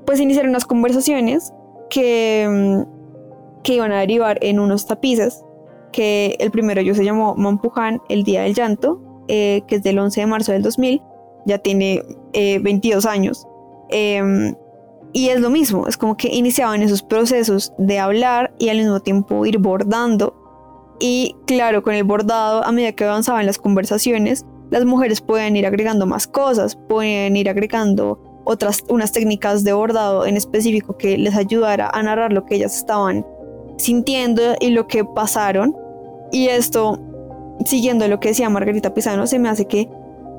[0.06, 1.52] pues iniciaron unas conversaciones
[1.90, 5.44] que, mm, que iban a derivar en unos tapices,
[5.92, 9.98] que el primero yo se llamó Mampuján, el Día del Llanto, eh, que es del
[9.98, 11.00] 11 de marzo del 2000,
[11.46, 12.02] ya tiene
[12.32, 13.46] 22 eh, años.
[13.90, 14.54] Em,
[15.12, 19.00] y es lo mismo, es como que iniciaban esos procesos de hablar y al mismo
[19.00, 20.34] tiempo ir bordando.
[20.98, 25.66] Y claro, con el bordado, a medida que avanzaban las conversaciones, las mujeres pueden ir
[25.66, 31.36] agregando más cosas, pueden ir agregando otras, unas técnicas de bordado en específico que les
[31.36, 33.26] ayudara a narrar lo que ellas estaban
[33.76, 35.76] sintiendo y lo que pasaron.
[36.32, 36.98] Y esto,
[37.66, 39.90] siguiendo lo que decía Margarita Pisano, se me hace que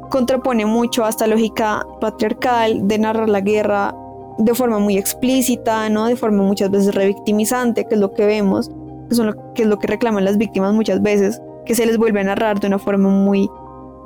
[0.09, 3.95] contrapone mucho a esta lógica patriarcal de narrar la guerra
[4.39, 6.07] de forma muy explícita, ¿no?
[6.07, 8.71] De forma muchas veces revictimizante, que es lo que vemos,
[9.09, 12.21] que, lo, que es lo que reclaman las víctimas muchas veces, que se les vuelve
[12.21, 13.47] a narrar de una forma muy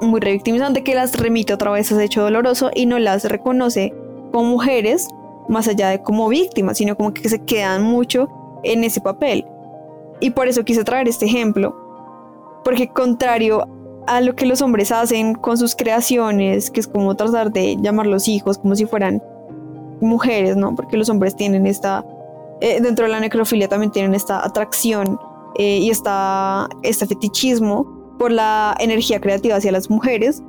[0.02, 3.93] muy revictimizante que las remite otra vez a ese hecho doloroso y no las reconoce
[4.32, 5.08] como mujeres
[5.48, 8.30] más allá de como víctimas, sino como que se quedan mucho
[8.64, 9.45] en ese papel.
[10.20, 11.76] Y por eso quise traer este ejemplo,
[12.64, 13.68] porque contrario
[14.08, 18.08] a lo que los hombres hacen con sus creaciones, que es como tratar de llamar
[18.08, 19.22] los hijos como si fueran
[20.02, 20.76] mujeres, ¿no?
[20.76, 22.06] Porque los hombres tienen esta,
[22.62, 25.20] eh, dentro de la necrofilia también tienen esta atracción
[25.56, 30.43] eh, y esta, este fetichismo por la energía creativa hacia las mujeres.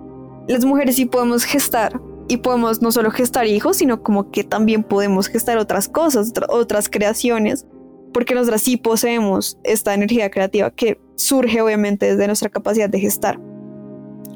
[0.47, 4.83] Las mujeres sí podemos gestar y podemos no solo gestar hijos, sino como que también
[4.83, 7.67] podemos gestar otras cosas, otras creaciones,
[8.13, 13.41] porque nosotras sí poseemos esta energía creativa que surge obviamente desde nuestra capacidad de gestar.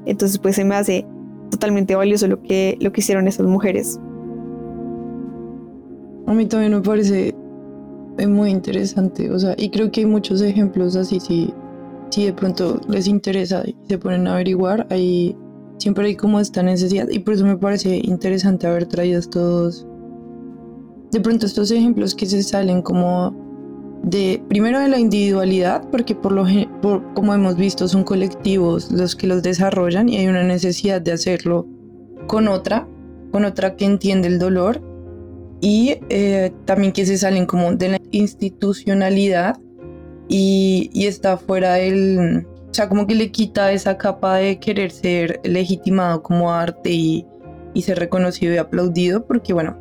[0.06, 1.06] Entonces pues se me hace
[1.50, 4.00] totalmente valioso lo que, lo que hicieron esas mujeres.
[6.26, 7.34] A mí también me parece
[8.26, 11.52] muy interesante, o sea, y creo que hay muchos ejemplos así, sí,
[12.12, 15.34] si de pronto les interesa y se ponen a averiguar, hay
[15.78, 19.86] siempre hay como esta necesidad y por eso me parece interesante haber traído estos,
[21.10, 23.34] de pronto estos ejemplos que se salen como
[24.04, 26.44] de, primero de la individualidad, porque por lo
[27.14, 31.66] como hemos visto son colectivos los que los desarrollan y hay una necesidad de hacerlo
[32.26, 32.86] con otra,
[33.30, 34.82] con otra que entiende el dolor
[35.62, 39.56] y eh, también que se salen como de la institucionalidad
[40.28, 45.40] y, está fuera del, o sea, como que le quita esa capa de querer ser
[45.44, 47.26] legitimado como arte y,
[47.74, 49.76] y ser reconocido y aplaudido, porque bueno,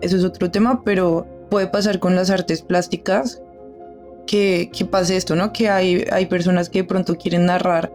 [0.00, 3.42] eso es otro tema, pero puede pasar con las artes plásticas
[4.26, 5.52] que, que pase esto, ¿no?
[5.52, 7.92] Que hay, hay personas que de pronto quieren narrar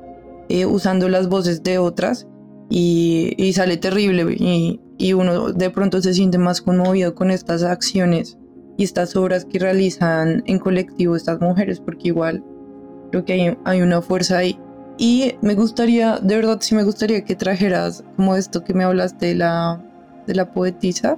[0.50, 2.28] eh, usando las voces de otras
[2.70, 7.64] y, y sale terrible y, y, uno de pronto se siente más conmovido con estas
[7.64, 8.38] acciones
[8.78, 12.44] y estas obras que realizan en colectivo estas mujeres, porque igual
[13.12, 14.60] creo que hay, hay una fuerza ahí.
[14.98, 19.28] Y me gustaría, de verdad, sí me gustaría que trajeras como esto que me hablaste
[19.28, 19.82] de la,
[20.28, 21.18] de la poetisa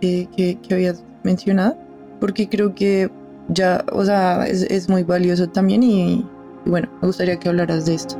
[0.00, 1.76] eh, que, que, habías mencionado,
[2.20, 3.10] porque creo que
[3.48, 6.24] ya, o sea, es, es muy valioso también y,
[6.64, 8.16] y, bueno, me gustaría que hablaras de esto.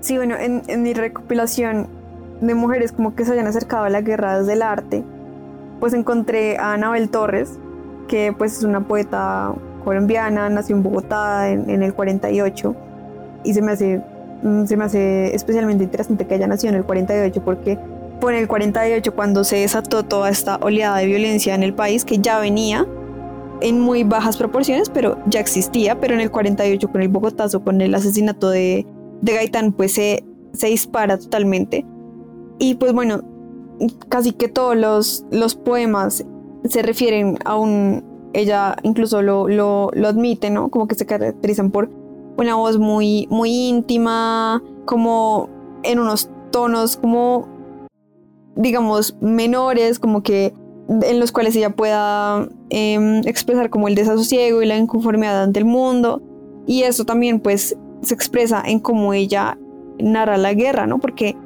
[0.00, 1.88] Sí, bueno, en, en mi recopilación
[2.40, 5.04] de mujeres como que se hayan acercado a la guerra desde el arte,
[5.80, 7.58] pues encontré a Anabel Torres,
[8.08, 9.52] que pues es una poeta
[9.84, 12.74] colombiana, nació en Bogotá en, el 48
[13.44, 14.02] y se me hace
[14.42, 17.78] mm, se me hace especialmente interesante que haya nacido en el 48 porque
[18.20, 22.04] fue en el 48 cuando se desató toda esta oleada de violencia en el país
[22.04, 22.86] que ya venía
[23.60, 27.80] en muy bajas proporciones, pero ya existía, pero en el 48 con el Bogotazo, con
[27.80, 28.86] el asesinato de,
[29.22, 31.84] de Gaitán, pues se, se dispara totalmente.
[32.58, 33.22] Y pues bueno,
[34.08, 36.24] casi que todos los, los poemas
[36.64, 40.68] se refieren a un, ella incluso lo, lo, lo, admite, ¿no?
[40.70, 41.90] Como que se caracterizan por
[42.36, 45.48] una voz muy, muy íntima, como
[45.82, 47.48] en unos tonos como,
[48.54, 50.54] digamos, menores, como que
[50.88, 55.64] en los cuales ella pueda eh, expresar como el desasosiego y la inconformidad ante el
[55.64, 56.22] mundo.
[56.66, 59.58] Y eso también pues se expresa en cómo ella
[59.98, 60.98] narra la guerra, ¿no?
[60.98, 61.36] Porque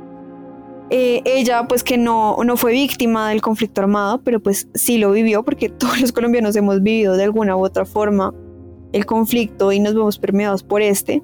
[0.90, 5.12] eh, ella pues que no, no fue víctima del conflicto armado, pero pues sí lo
[5.12, 8.34] vivió porque todos los colombianos hemos vivido de alguna u otra forma
[8.92, 11.22] el conflicto y nos vemos permeados por este.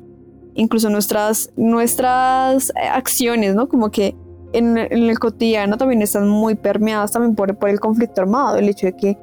[0.55, 3.69] Incluso nuestras, nuestras acciones, ¿no?
[3.69, 4.15] Como que
[4.53, 8.69] en, en el cotidiano también están muy permeadas también por, por el conflicto armado, el
[8.69, 9.19] hecho de que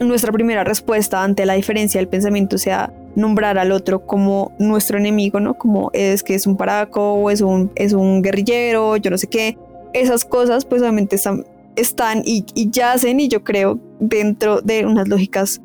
[0.00, 5.40] nuestra primera respuesta ante la diferencia del pensamiento sea nombrar al otro como nuestro enemigo,
[5.40, 5.54] ¿no?
[5.54, 9.26] Como es que es un paraco o es un, es un guerrillero, yo no sé
[9.26, 9.58] qué.
[9.92, 11.44] Esas cosas pues obviamente están,
[11.76, 15.60] están y, y yacen y yo creo dentro de unas lógicas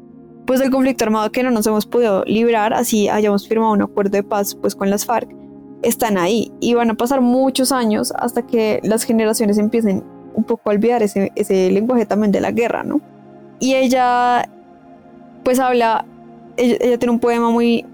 [0.46, 4.12] pues del conflicto armado que no nos hemos podido librar, así hayamos firmado un acuerdo
[4.12, 5.30] de paz pues con las FARC,
[5.84, 10.70] están ahí y van a pasar muchos años hasta que las generaciones empiecen un poco
[10.70, 13.02] a olvidar ese, ese lenguaje también de la guerra, ¿no?
[13.60, 14.50] Y ella
[15.44, 16.06] pues habla
[16.58, 17.86] ella, tiene un poema muy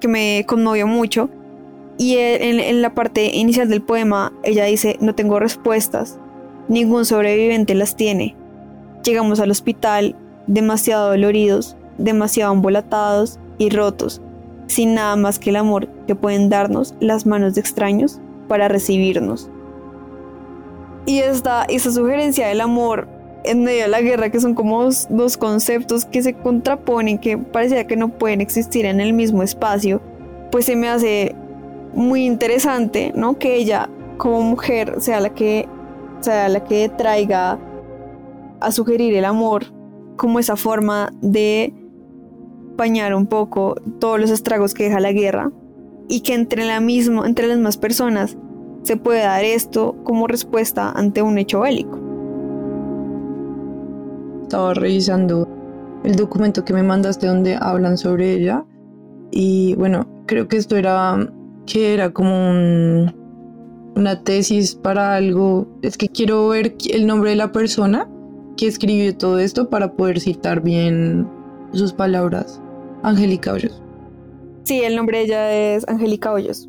[0.00, 1.28] que me conmovió mucho.
[1.98, 6.18] Y en, en, la parte inicial del poema, ella dice, no tengo respuestas,
[6.68, 8.34] ningún sobreviviente las tiene.
[9.04, 14.20] Llegamos al hospital demasiado doloridos, demasiado embolatados y rotos,
[14.66, 19.50] sin nada más que el amor que pueden darnos las manos de extraños para recibirnos.
[21.06, 23.08] Y esta, esa sugerencia del amor
[23.44, 27.86] en medio de la guerra, que son como dos, conceptos que se contraponen, que parecía
[27.86, 30.00] que no pueden existir en el mismo espacio,
[30.50, 31.34] pues se me hace
[31.94, 33.38] muy interesante, ¿no?
[33.38, 35.68] Que ella como mujer sea la que
[36.20, 37.58] sea la que traiga
[38.60, 39.64] a sugerir el amor
[40.16, 41.74] como esa forma de
[42.76, 45.50] bañar un poco todos los estragos que deja la guerra
[46.08, 48.36] y que entre la misma entre las mismas personas
[48.82, 52.11] se puede dar esto como respuesta ante un hecho bélico
[54.52, 55.48] estaba revisando
[56.04, 58.66] el documento que me mandaste donde hablan sobre ella
[59.30, 61.26] y bueno, creo que esto era
[61.64, 62.50] que era como
[63.96, 65.66] una tesis para algo.
[65.80, 68.10] Es que quiero ver el nombre de la persona
[68.58, 71.26] que escribió todo esto para poder citar bien
[71.72, 72.60] sus palabras.
[73.02, 73.82] Angélica Hoyos.
[74.64, 76.68] Sí, el nombre de ella es Angélica Hoyos.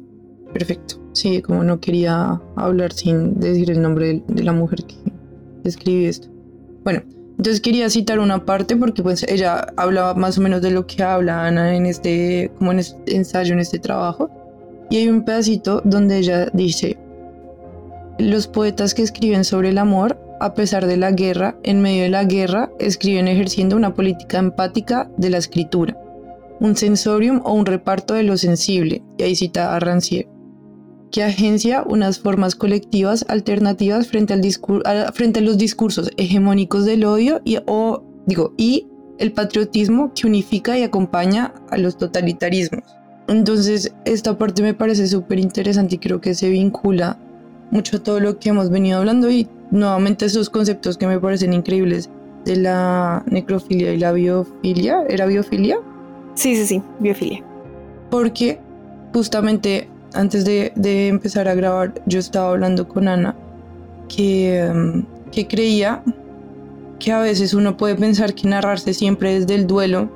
[0.53, 0.95] Perfecto.
[1.11, 4.95] Sí, como no quería hablar sin decir el nombre de, de la mujer que
[5.65, 6.29] escribió esto.
[6.85, 7.01] Bueno,
[7.43, 11.03] entonces quería citar una parte porque pues ella hablaba más o menos de lo que
[11.03, 14.29] habla Ana en este, como en este ensayo, en este trabajo.
[14.89, 16.97] Y hay un pedacito donde ella dice,
[18.17, 22.09] los poetas que escriben sobre el amor, a pesar de la guerra, en medio de
[22.11, 25.97] la guerra, escriben ejerciendo una política empática de la escritura.
[26.61, 30.29] un sensorium o un reparto de lo sensible, y ahí cita a Rancière,
[31.13, 37.39] que agencia unas formas colectivas alternativas frente, al frente a los discursos hegemónicos del odio
[37.45, 38.87] y, o, digo, y
[39.19, 42.83] el patriotismo que unifica y acompaña a los totalitarismos.
[43.27, 47.19] Entonces, esta parte me parece súper interesante y creo que se vincula
[47.69, 51.53] mucho a todo lo que hemos venido hablando y nuevamente esos conceptos que me parecen
[51.53, 52.09] increíbles
[52.43, 55.03] de la necrofilia y la biofilia.
[55.07, 55.77] ¿Era biofilia?
[56.33, 57.43] Sí, sí, sí, biofilia.
[58.09, 58.59] Porque
[59.13, 60.71] justamente antes de,
[61.07, 63.35] empezar a grabar yo estaba hablando con Ana
[64.07, 66.03] que, em, que creía
[66.99, 70.09] que a veces uno puede pensar que narrarse siempre desde el duelo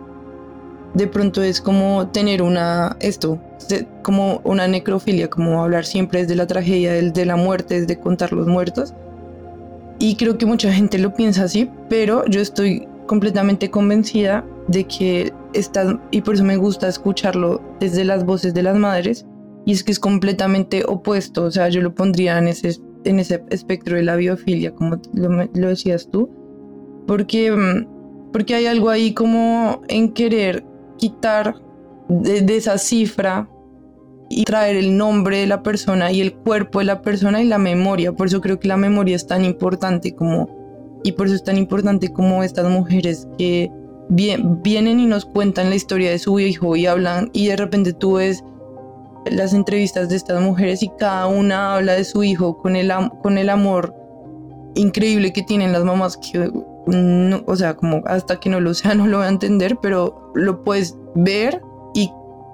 [0.93, 3.39] de pronto es como tener una, esto,
[4.02, 8.48] como una necrofilia, como hablar siempre desde la tragedia, de la muerte, desde contar los
[8.48, 8.93] muertos.
[10.00, 15.34] Y creo que mucha gente lo piensa así, pero yo estoy completamente convencida de que
[15.54, 19.26] está, y por eso me gusta escucharlo desde las voces de las madres,
[19.68, 23.43] y es que es completamente opuesto, o sea, yo lo pondría en ese, en ese
[23.49, 26.30] espectro de la biofilia, como lo, lo decías tú,
[27.05, 30.63] porque, mm, porque hay algo ahí como en querer
[30.97, 31.55] quitar
[32.07, 33.49] de, esa cifra
[34.30, 37.57] y traer el nombre de la persona y el cuerpo de la persona y la
[37.57, 38.13] memoria.
[38.13, 41.57] Por eso creo que la memoria es tan importante como, y por eso es tan
[41.57, 43.70] importante como estas mujeres que
[44.07, 48.13] vienen y nos cuentan la historia de su hijo y hablan y de repente tú
[48.13, 48.45] ves
[49.32, 53.38] las entrevistas de estas mujeres y cada una habla de su hijo con el, con
[53.38, 53.94] el amor
[54.76, 56.52] increíble que tienen las mamás que
[56.88, 60.32] no, o sea, como hasta que no lo sea no lo voy a entender, pero
[60.36, 61.62] lo puedes ver
[61.94, 62.12] y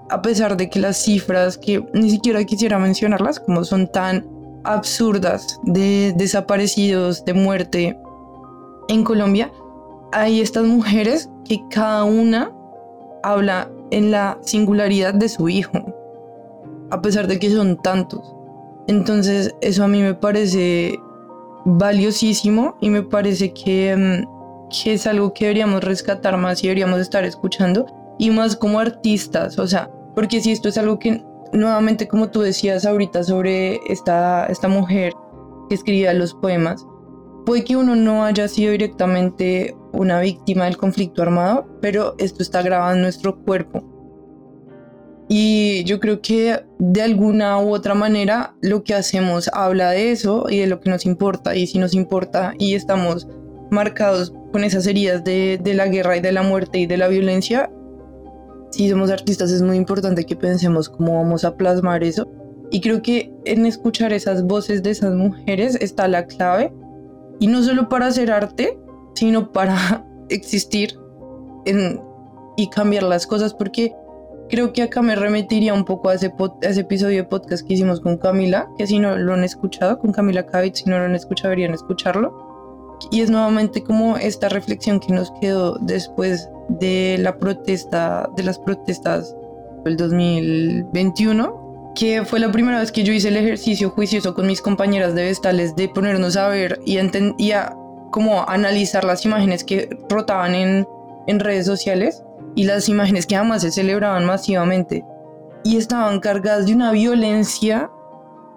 [0.09, 4.27] a pesar de que las cifras, que ni siquiera quisiera mencionarlas, como son tan
[4.63, 7.97] absurdas de desaparecidos, de muerte
[8.89, 9.51] en Colombia,
[10.11, 12.51] hay estas mujeres que cada una
[13.23, 15.71] habla en la singularidad de su hijo,
[16.93, 18.35] a pesar de que son tantos.
[18.87, 20.99] Entonces eso a mí me parece
[21.65, 26.99] valiosísimo y me parece que, mm, que es algo que deberíamos rescatar más y deberíamos
[26.99, 27.87] estar escuchando
[28.19, 32.41] y más como artistas, o sea, porque si esto es algo que nuevamente como tú
[32.41, 35.13] decías ahorita sobre esta, esta mujer
[35.69, 36.85] que escribía los poemas,
[37.45, 42.61] puede que uno no haya sido directamente una víctima del conflicto armado, pero esto está
[42.61, 43.92] grabado en nuestro cuerpo
[45.29, 50.45] y yo creo que de alguna u otra manera lo que hacemos habla de eso
[50.49, 51.55] y de lo que nos importa.
[51.55, 53.27] Y si nos importa y estamos
[53.71, 57.07] marcados con esas heridas de, de la guerra y de la muerte y de la
[57.07, 57.71] violencia,
[58.71, 62.27] si somos artistas es muy importante que pensemos cómo vamos a plasmar eso.
[62.71, 66.73] Y creo que en escuchar esas voces de esas mujeres está la clave.
[67.39, 68.77] Y no solo para hacer arte,
[69.13, 70.97] sino para existir
[71.65, 72.01] en,
[72.57, 73.93] y cambiar las cosas, porque
[74.53, 76.31] creo que acá me remitiría un poco a ese,
[76.61, 80.11] ese episodio de podcast que hicimos con Camila, que si no lo han escuchado, con
[80.11, 82.99] Camila Kavitz, si no lo han escuchado, deberían escucharlo.
[83.09, 88.59] Y es nuevamente como esta reflexión que nos quedó después de la protesta, de las
[88.59, 89.35] protestas
[89.85, 94.61] del 2021, que fue la primera vez que yo hice el ejercicio juicioso con mis
[94.61, 97.75] compañeras de Vestales de ponernos a ver y a, a
[98.11, 100.87] como analizar las imágenes que rotaban en,
[101.25, 102.23] en redes sociales
[102.55, 105.03] y las imágenes que además se celebraban masivamente
[105.63, 107.89] y estaban cargadas de una violencia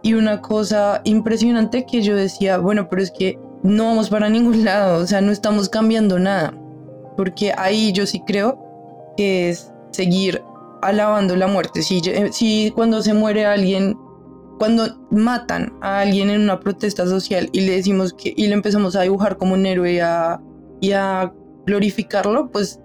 [0.02, 4.64] y una cosa impresionante que yo decía, bueno, pero es que no vamos para ningún
[4.64, 6.54] lado, o sea, no estamos cambiando nada,
[7.16, 10.42] porque ahí yo sí creo que es seguir
[10.82, 11.82] alabando la muerte.
[11.82, 13.96] Si, si cuando se muere alguien,
[14.58, 18.94] cuando matan a alguien en una protesta social y le decimos que, y le empezamos
[18.94, 20.00] a dibujar como un héroe
[20.80, 21.32] y a
[21.66, 22.80] glorificarlo, pues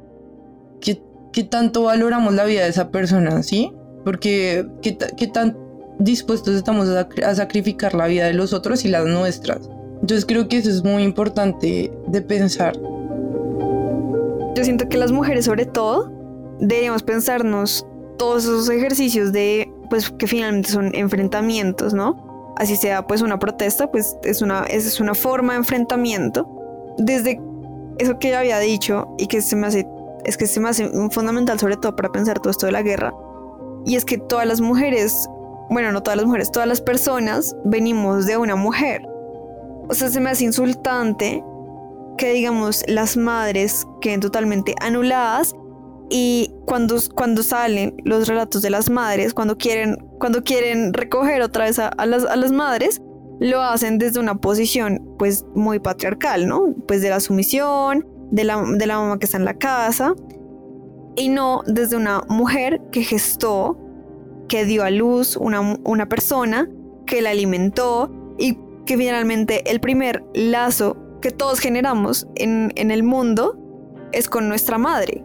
[1.31, 3.73] qué tanto valoramos la vida de esa persona, ¿sí?
[4.03, 5.57] Porque qué, tan
[5.99, 9.69] dispuestos estamos a, sacrificar la vida de los otros y las nuestras.
[10.01, 12.73] Entonces creo que eso es muy importante de pensar.
[14.55, 16.11] Yo siento que las mujeres sobre todo
[16.59, 17.85] deberíamos pensarnos
[18.17, 22.53] todos esos ejercicios de, pues que finalmente son enfrentamientos, ¿no?
[22.57, 26.47] Así sea pues una protesta, pues es una, es una forma de enfrentamiento.
[26.97, 27.39] Desde
[27.97, 29.87] eso que ya había dicho y que se me hace
[30.25, 33.13] es que se me hace fundamental sobre todo para pensar todo esto de la guerra.
[33.85, 35.27] Y es que todas las mujeres,
[35.69, 39.01] bueno, no todas las mujeres, todas las personas venimos de una mujer.
[39.89, 41.43] O sea, se me hace insultante
[42.17, 45.55] que digamos las madres queden totalmente anuladas
[46.09, 51.65] y cuando, cuando salen los relatos de las madres, cuando quieren, cuando quieren recoger otra
[51.65, 53.01] vez a, las, a las madres,
[53.39, 56.75] lo hacen desde una posición pues muy patriarcal, ¿no?
[56.87, 60.15] Pues de la sumisión, de la, mamá que está en la casa.
[61.15, 63.77] y no desde una mujer que gestó,
[64.47, 66.69] que dio a luz una, una persona,
[67.05, 73.03] que la alimentó y que finalmente el primer lazo que todos generamos en, en el
[73.03, 73.57] mundo
[74.11, 75.23] es con nuestra madre.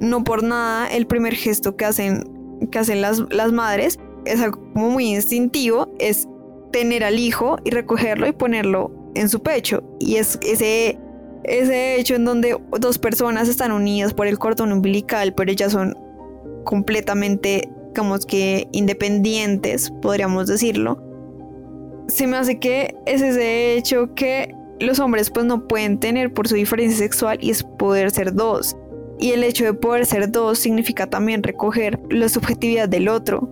[0.00, 2.24] No por nada el primer gesto que hacen,
[2.70, 6.28] que hacen las, las madres es algo como muy instintivo, es
[6.72, 9.82] tener al hijo y recogerlo y ponerlo en su pecho.
[9.98, 10.98] Y es ese,
[11.44, 15.96] ese hecho en donde dos personas están unidas por el cordón umbilical, pero ellas son
[16.64, 21.02] completamente, digamos que independientes, podríamos decirlo.
[22.08, 26.48] Se me hace que es ese hecho que los hombres pues no pueden tener por
[26.48, 28.76] su diferencia sexual y es poder ser dos.
[29.18, 33.48] Y el hecho de poder ser dos significa también recoger la subjetividad del otro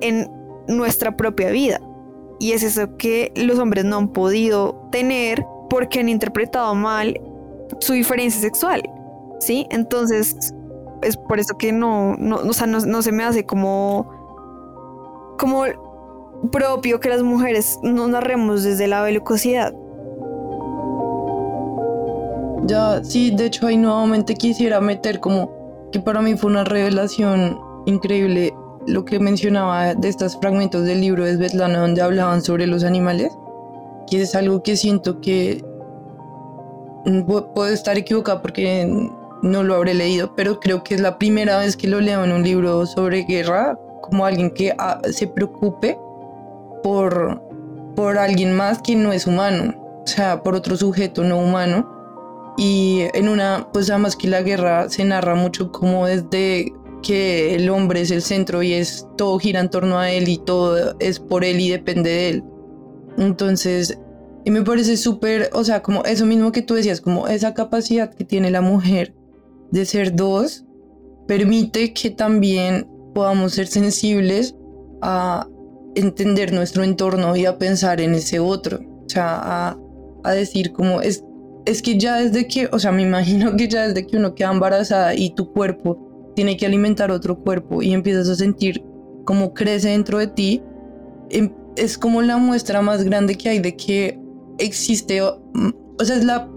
[0.00, 0.28] en
[0.66, 1.80] nuestra propia vida.
[2.38, 7.18] Y es eso que los hombres no han podido tener porque han interpretado mal
[7.78, 8.82] su diferencia sexual.
[9.38, 9.66] ¿Sí?
[9.70, 10.36] Entonces,
[11.02, 14.06] es por eso que no, no, no, no se me hace como,
[15.38, 15.64] como
[16.52, 19.74] propio que las mujeres nos narremos desde la velocidad.
[22.64, 27.58] Ya, sí, de hecho ahí nuevamente quisiera meter como que para mí fue una revelación
[27.86, 28.54] increíble
[28.86, 33.32] lo que mencionaba de estos fragmentos del libro de Svetlana donde hablaban sobre los animales,
[34.10, 35.64] que es algo que siento que
[37.06, 38.86] mm, puedo estar equivocada porque
[39.42, 42.32] no lo habré leído, pero creo que es la primera vez que lo leo en
[42.32, 45.96] un libro sobre guerra, como alguien que ah, se preocupe
[46.82, 47.40] por,
[47.94, 51.96] por alguien más que no es humano, o sea, por otro sujeto no humano.
[52.58, 57.70] Y en una, pues además que la guerra se narra mucho como desde que el
[57.70, 61.18] hombre es el centro y es todo gira en torno a él y todo es
[61.18, 62.44] por él y depende de él.
[63.20, 63.98] Entonces,
[64.44, 68.12] y me parece súper, o sea, como eso mismo que tú decías, como esa capacidad
[68.12, 69.14] que tiene la mujer
[69.70, 70.64] de ser dos,
[71.28, 74.56] permite que también podamos ser sensibles
[75.02, 75.46] a
[75.94, 78.80] entender nuestro entorno y a pensar en ese otro.
[79.04, 79.76] O sea,
[80.24, 81.22] a, decir como es,
[81.66, 84.50] es que ya desde que, o sea, me imagino que ya desde que uno queda
[84.50, 88.82] embarazada y tu cuerpo tiene que alimentar otro cuerpo y empiezas a sentir
[89.24, 90.62] cómo crece dentro de ti,
[91.28, 94.18] em, es como la muestra más grande que hay de que
[94.58, 95.40] existe, o
[96.02, 96.48] sea, es la,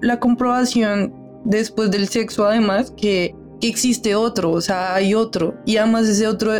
[0.00, 1.14] la comprobación
[1.44, 6.26] después del sexo además que, que existe otro, o sea, hay otro, y además ese
[6.26, 6.52] otro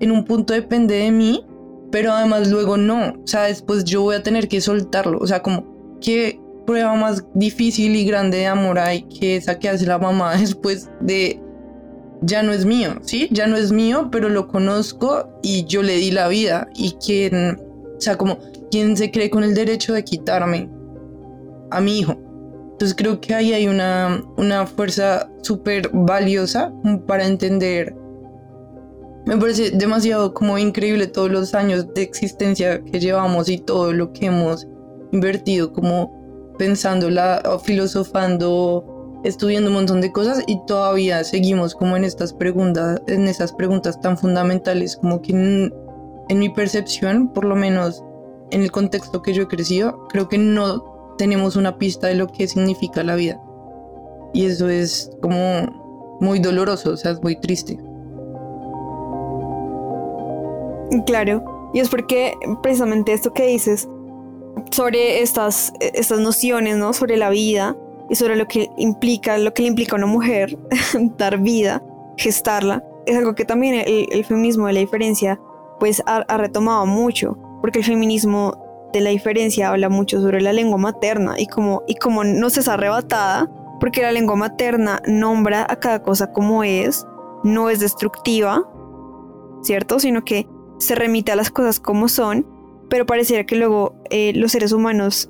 [0.00, 1.44] en un punto depende de mí,
[1.90, 5.42] pero además luego no, o sea, después yo voy a tener que soltarlo, o sea,
[5.42, 9.98] como qué prueba más difícil y grande de amor hay que esa que hace la
[9.98, 11.40] mamá después de
[12.22, 13.28] ya no es mío, ¿sí?
[13.30, 16.68] Ya no es mío, pero lo conozco y yo le di la vida.
[16.74, 17.60] Y quien,
[17.96, 18.38] o sea, como,
[18.70, 20.68] quien se cree con el derecho de quitarme
[21.70, 22.16] a mi hijo.
[22.72, 26.72] Entonces creo que ahí hay una, una fuerza súper valiosa
[27.06, 27.94] para entender.
[29.24, 34.12] Me parece demasiado como increíble todos los años de existencia que llevamos y todo lo
[34.12, 34.68] que hemos
[35.10, 42.04] invertido como pensándola o filosofando estudiando un montón de cosas y todavía seguimos como en
[42.04, 45.72] estas preguntas, en estas preguntas tan fundamentales, como que en,
[46.38, 48.04] mi percepción, por lo menos
[48.50, 52.28] en el contexto que yo he crecido, creo que no tenemos una pista de lo
[52.28, 53.40] que significa la vida.
[54.32, 57.78] Y eso es como muy doloroso, o sea, es muy triste.
[61.06, 63.88] Claro, y es porque precisamente esto que dices
[64.70, 66.92] sobre estas, estas nociones, ¿no?
[66.92, 67.76] Sobre la vida,
[68.08, 70.56] y sobre lo que implica, lo que le implica a una mujer
[71.18, 71.82] dar vida,
[72.16, 75.40] gestarla, es algo que también el, feminismo de la diferencia
[75.78, 80.78] pues ha, retomado mucho, porque el feminismo de la diferencia habla mucho sobre la lengua
[80.78, 85.76] materna y como, y como no se es arrebatada, porque la lengua materna nombra a
[85.76, 87.06] cada cosa como es,
[87.44, 88.68] no es destructiva,
[89.62, 90.00] ¿cierto?
[90.00, 90.48] Sino que
[90.78, 92.46] se remite a las cosas como son,
[92.88, 95.28] pero pareciera que luego eh, los seres humanos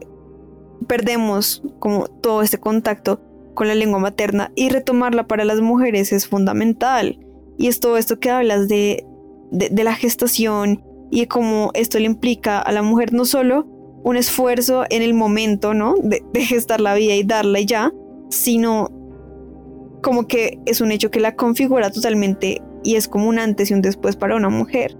[0.86, 3.20] perdemos como todo este contacto
[3.54, 7.18] con la lengua materna y retomarla para las mujeres es fundamental.
[7.58, 9.04] Y es todo esto que hablas de,
[9.50, 13.66] de, la gestación y cómo esto le implica a la mujer no solo
[14.04, 15.94] un esfuerzo en el momento, ¿no?
[16.02, 17.92] De, de gestar la vida y darla y ya,
[18.28, 18.90] sino
[20.02, 23.74] como que es un hecho que la configura totalmente y es como un antes y
[23.74, 24.96] un después para una mujer.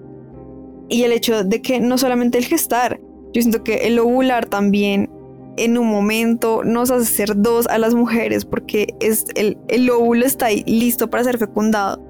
[0.89, 3.01] Y el hecho de que no solamente el gestar,
[3.33, 5.11] yo siento que el ovular también
[5.57, 10.27] en un momento nos hace ser dos a las mujeres porque es el, el óvulo
[10.27, 12.03] está ahí listo para ser fecundado.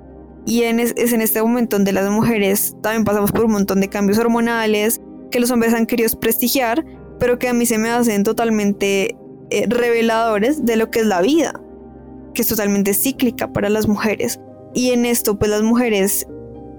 [0.46, 3.88] Y en es, en este momento donde las mujeres también pasamos por un montón de
[3.88, 6.84] cambios hormonales que los hombres han querido prestigiar,
[7.18, 9.16] pero que a mí se me hacen totalmente
[9.50, 11.60] eh, reveladores de lo que es la vida.
[12.34, 14.38] que es totalmente cíclica para las mujeres.
[14.74, 16.26] Y en esto, pues las mujeres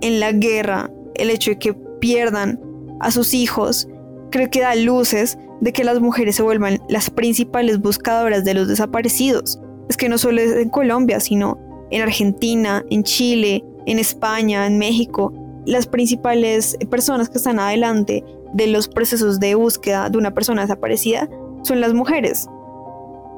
[0.02, 2.60] en la guerra, el hecho de que pierdan
[3.00, 3.88] a sus hijos,
[4.30, 8.68] creo que da luces de que las mujeres se vuelvan las principales buscadoras de los
[8.68, 9.60] desaparecidos.
[9.90, 11.58] Es que no solo es en Colombia, sino
[11.92, 15.34] en Argentina, en Chile, en España, en México.
[15.66, 21.30] Las principales personas que están adelante de los procesos de búsqueda de una persona desaparecida
[21.64, 22.48] son las mujeres.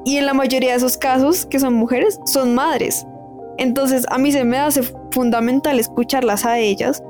[0.04, 3.06] Y en la mayoría de esos casos, que son mujeres, son madres.
[3.58, 7.02] Entonces a mí se me hace fundamental escucharlas a ellas.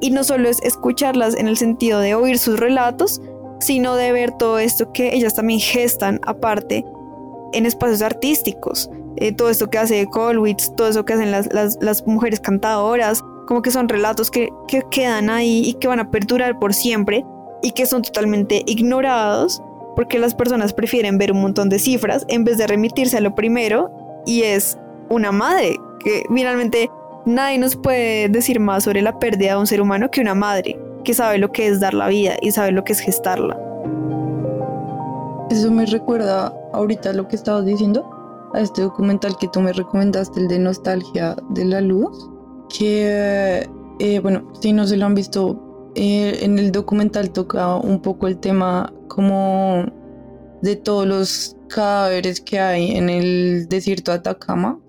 [0.00, 3.20] Y no solo es escucharlas en el sentido de oír sus relatos,
[3.58, 6.84] sino de ver todo esto que ellas también gestan aparte
[7.52, 8.90] en espacios artísticos.
[9.16, 13.62] Eh, todo esto que hace Colwitz, todo eso que hacen las, las, mujeres cantadoras, como
[13.62, 17.24] que son relatos que, que quedan ahí y que van a perdurar por siempre
[17.62, 19.62] y que son totalmente ignorados
[19.94, 23.34] porque las personas prefieren ver un montón de cifras en vez de remitirse a lo
[23.34, 23.90] primero
[24.26, 24.78] y es
[25.08, 26.90] una madre, que finalmente
[27.24, 30.78] nadie nos puede decir más sobre la pérdida de un ser humano que una madre,
[31.06, 33.56] que sabe lo que es dar la vida y sabe lo que es gestarla.
[35.50, 38.10] Eso me recuerda ahorita lo que estabas diciendo,
[38.52, 42.28] a este documental que tú me recomendaste, el de Nostalgia de la Luz,
[42.76, 43.68] que,
[44.00, 48.26] eh, bueno, si no se lo han visto, eh, en el documental toca un poco
[48.26, 49.86] el tema como
[50.62, 54.80] de todos los cadáveres que hay en el desierto de Atacama.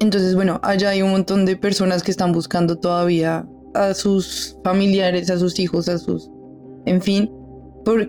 [0.00, 3.46] Entonces, bueno, allá hay un montón de personas que están buscando todavía
[3.78, 6.30] a sus familiares, a sus hijos, a sus...
[6.86, 7.30] En fin.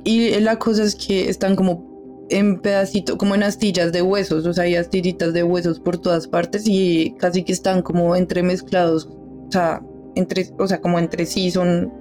[0.03, 1.89] y la cosa es que están como
[2.29, 6.27] en pedacitos, como en astillas de huesos, o sea, hay astillitas de huesos por todas
[6.27, 9.81] partes y casi que están como entremezclados, o sea,
[10.15, 11.91] entre, o sea, como entre sí son,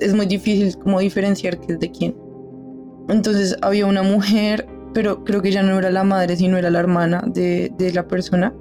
[0.00, 2.16] es muy difícil como diferenciar qué es de quién.
[3.08, 6.80] Entonces había una mujer, pero creo que ya no era la madre, sino era la
[6.80, 8.54] hermana de la persona.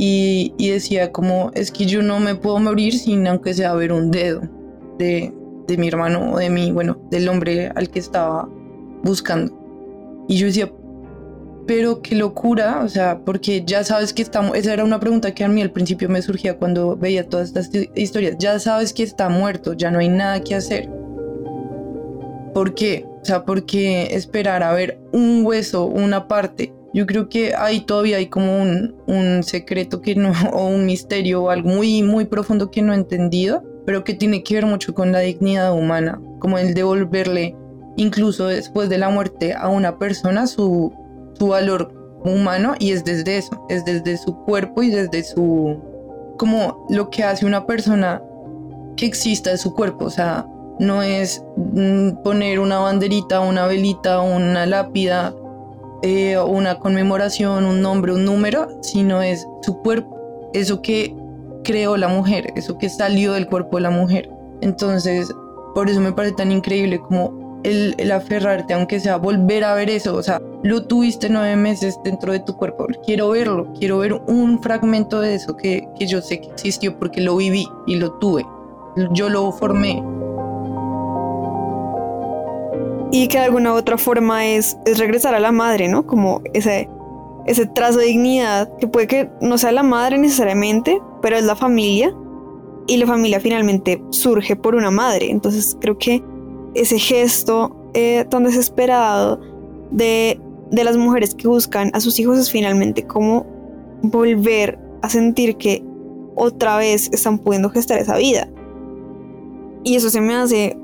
[0.00, 4.12] Y, decía como, es que yo no me puedo morir sin aunque sea ver un
[4.12, 4.42] dedo
[4.96, 5.34] de,
[5.66, 8.48] de mi hermano o de mí, bueno, del hombre al que estaba
[9.02, 9.52] buscando.
[10.28, 10.70] Y yo decía,
[11.66, 15.44] pero qué locura, o sea, porque ya sabes que estamos, esa era una pregunta que
[15.44, 19.28] a mí al principio me surgía cuando veía todas estas historias, ya sabes que está
[19.28, 20.88] muerto, ya no hay nada que hacer.
[22.54, 23.04] ¿Por qué?
[23.20, 26.72] O sea, ¿por qué esperar a ver un hueso, una parte?
[26.94, 31.44] Yo creo que ahí todavía hay como un, un secreto que no, o un misterio
[31.44, 34.94] o algo muy, muy profundo que no he entendido, pero que tiene que ver mucho
[34.94, 37.56] con la dignidad humana, como el devolverle
[37.96, 40.92] incluso después de la muerte a una persona su,
[41.36, 41.92] su valor
[42.24, 45.76] humano y es desde eso, es desde su cuerpo y desde su,
[46.38, 48.22] como lo que hace una persona
[48.96, 50.46] que exista de su cuerpo, o sea,
[50.78, 55.34] no es mm, poner una banderita, una velita, una lápida,
[56.02, 61.14] eh, una conmemoración, un nombre, un número, sino es su cuerpo, eso que
[61.64, 64.30] creó la mujer, eso que salió del cuerpo de la mujer.
[64.60, 65.32] Entonces,
[65.74, 70.14] por eso me parece tan increíble como el, aferrarte, aunque sea volver a ver eso,
[70.14, 74.62] o sea, lo tuviste nueve meses dentro de tu cuerpo, quiero verlo, quiero ver un
[74.62, 78.46] fragmento de eso que, que yo sé que existió porque lo viví y lo tuve,
[79.12, 80.02] yo lo formé.
[83.10, 86.06] Y que de alguna u otra forma es, es regresar a la madre, ¿no?
[86.06, 86.88] Como ese,
[87.46, 91.56] ese trazo de dignidad, que puede que no sea la madre necesariamente, pero es la
[91.56, 92.14] familia,
[92.88, 96.24] y la familia finalmente surge por una madre, entonces creo que
[96.74, 99.38] ese gesto eh, tan desesperado
[99.90, 100.40] de,
[100.70, 103.46] de las mujeres que buscan a sus hijos es finalmente como
[104.02, 105.84] volver a sentir que
[106.34, 108.48] otra vez están pudiendo gestar esa vida.
[109.84, 110.76] Y eso se me hace,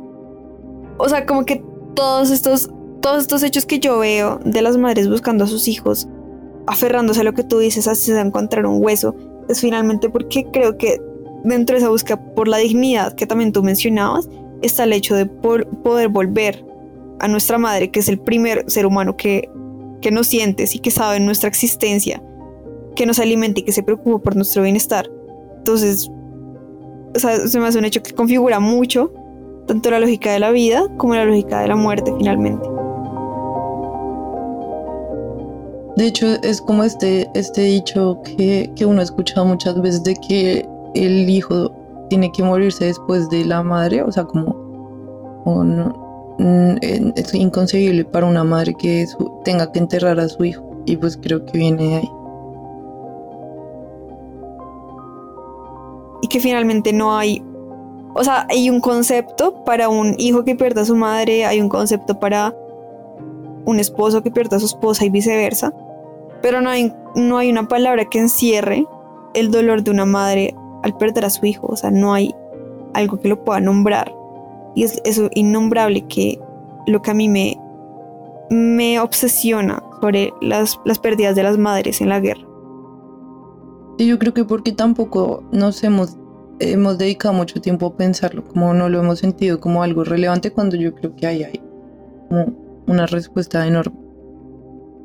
[0.98, 1.64] o sea, como que
[1.94, 2.70] todos estos,
[3.00, 6.08] todos estos hechos que yo veo de las madres buscando a sus hijos,
[6.66, 9.14] aferrándose a lo que tú dices, así se encontrar un hueso,
[9.48, 11.00] es finalmente porque creo que
[11.44, 14.28] dentro de esa búsqueda por la dignidad que también tú mencionabas,
[14.62, 16.64] está el hecho de poder volver
[17.20, 19.48] a nuestra madre, que es el primer ser humano que,
[20.00, 22.22] que nos siente y que sabe nuestra existencia,
[22.96, 25.10] que nos alimenta y que se preocupa por nuestro bienestar.
[25.58, 26.10] Entonces,
[27.14, 29.12] se me hace un hecho que configura mucho
[29.66, 32.68] tanto la lógica de la vida como la lógica de la muerte finalmente.
[35.96, 40.16] De hecho, es como este, este dicho que, que uno ha escuchado muchas veces de
[40.16, 41.70] que el hijo
[42.08, 44.54] tiene que morirse después de la madre, o sea, como
[46.38, 46.76] mm,
[47.16, 49.06] es inconcebible para una madre que
[49.44, 52.10] tenga que enterrar a su hijo y pues creo que viene de ahí.
[56.22, 57.44] Y que finalmente no hay,
[58.14, 61.68] o sea, hay un concepto para un hijo que pierda a su madre, hay un
[61.68, 62.54] concepto para
[63.64, 65.72] un esposo que pierda a su esposa y viceversa,
[66.42, 68.86] pero no hay, no hay una palabra que encierre
[69.34, 72.34] el dolor de una madre al perder a su hijo, o sea, no hay
[72.92, 74.14] algo que lo pueda nombrar.
[74.74, 76.40] Y es eso innombrable que
[76.86, 77.58] lo que a mí me,
[78.50, 82.46] me obsesiona sobre las, las pérdidas de las madres en la guerra.
[83.96, 86.16] Y yo creo que porque tampoco nos hemos,
[86.58, 90.76] hemos dedicado mucho tiempo a pensarlo, como no lo hemos sentido como algo relevante cuando
[90.76, 91.60] yo creo que hay ahí
[92.28, 92.46] como
[92.86, 93.96] una respuesta enorme.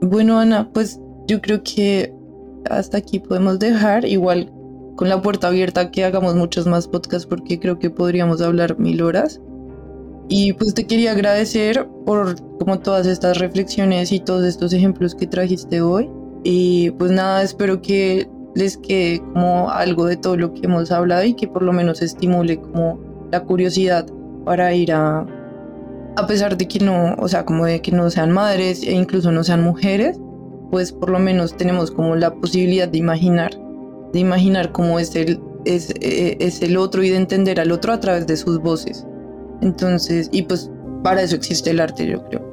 [0.01, 2.13] Bueno, Ana, pues yo creo que
[2.69, 4.51] hasta aquí podemos dejar, igual
[4.95, 9.01] con la puerta abierta que hagamos muchos más podcasts porque creo que podríamos hablar mil
[9.01, 9.39] horas.
[10.27, 15.25] Y pues te quería agradecer por como todas estas reflexiones y todos estos ejemplos que
[15.25, 16.09] trajiste hoy.
[16.43, 18.29] Y pues nada, espero que
[18.59, 22.01] les quede como algo de todo lo que hemos hablado y que por lo menos
[22.01, 22.99] estimule como
[23.31, 24.05] la curiosidad
[24.45, 25.25] para ir a,
[26.15, 29.31] a pesar de que no, o sea, como de que no sean madres e incluso
[29.31, 30.19] no sean mujeres,
[30.71, 33.51] pues por lo menos tenemos como la posibilidad de imaginar,
[34.13, 37.93] de imaginar cómo es el, es, e, es el otro y de entender al otro
[37.93, 39.05] a través de sus voces.
[39.61, 40.69] Entonces, y pues
[41.03, 42.48] para eso existe el arte, yo creo.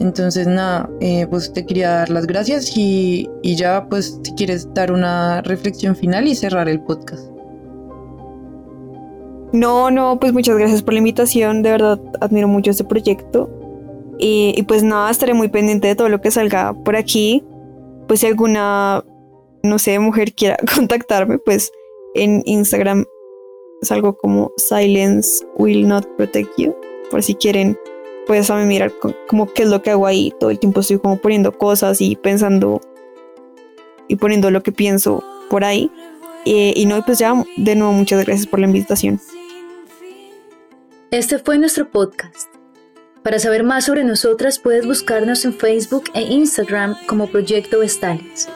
[0.00, 4.92] Entonces, nada, eh, pues te quería dar las gracias y, ya, pues, si quieres dar
[4.92, 7.30] una reflexión final y cerrar el podcast.
[9.52, 13.50] No, no, pues muchas gracias por la invitación, de verdad admiro mucho este proyecto.
[14.18, 17.44] Y, pues nada, estaré muy pendiente de todo lo que salga por aquí.
[18.08, 19.04] Pues si alguna,
[19.62, 21.70] no sé, mujer quiera contactarme, pues
[22.14, 23.04] en Instagram
[23.82, 26.74] es algo como Silence Will Not Protect You.
[27.10, 27.76] Por si quieren,
[28.26, 28.92] pues a mí mirar
[29.28, 30.32] como qué es lo que hago ahí.
[30.38, 32.80] Todo el tiempo estoy como poniendo cosas y pensando
[34.08, 35.90] y poniendo lo que pienso por ahí.
[36.44, 39.20] Eh, y no, pues ya, de nuevo, muchas gracias por la invitación.
[41.10, 42.48] Este fue nuestro podcast.
[43.22, 48.48] Para saber más sobre nosotras puedes buscarnos en Facebook e Instagram como Proyecto Vestales.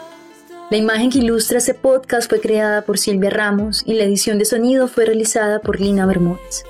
[0.70, 4.46] La imagen que ilustra este podcast fue creada por Silvia Ramos y la edición de
[4.46, 6.64] sonido fue realizada por Lina Bermúdez.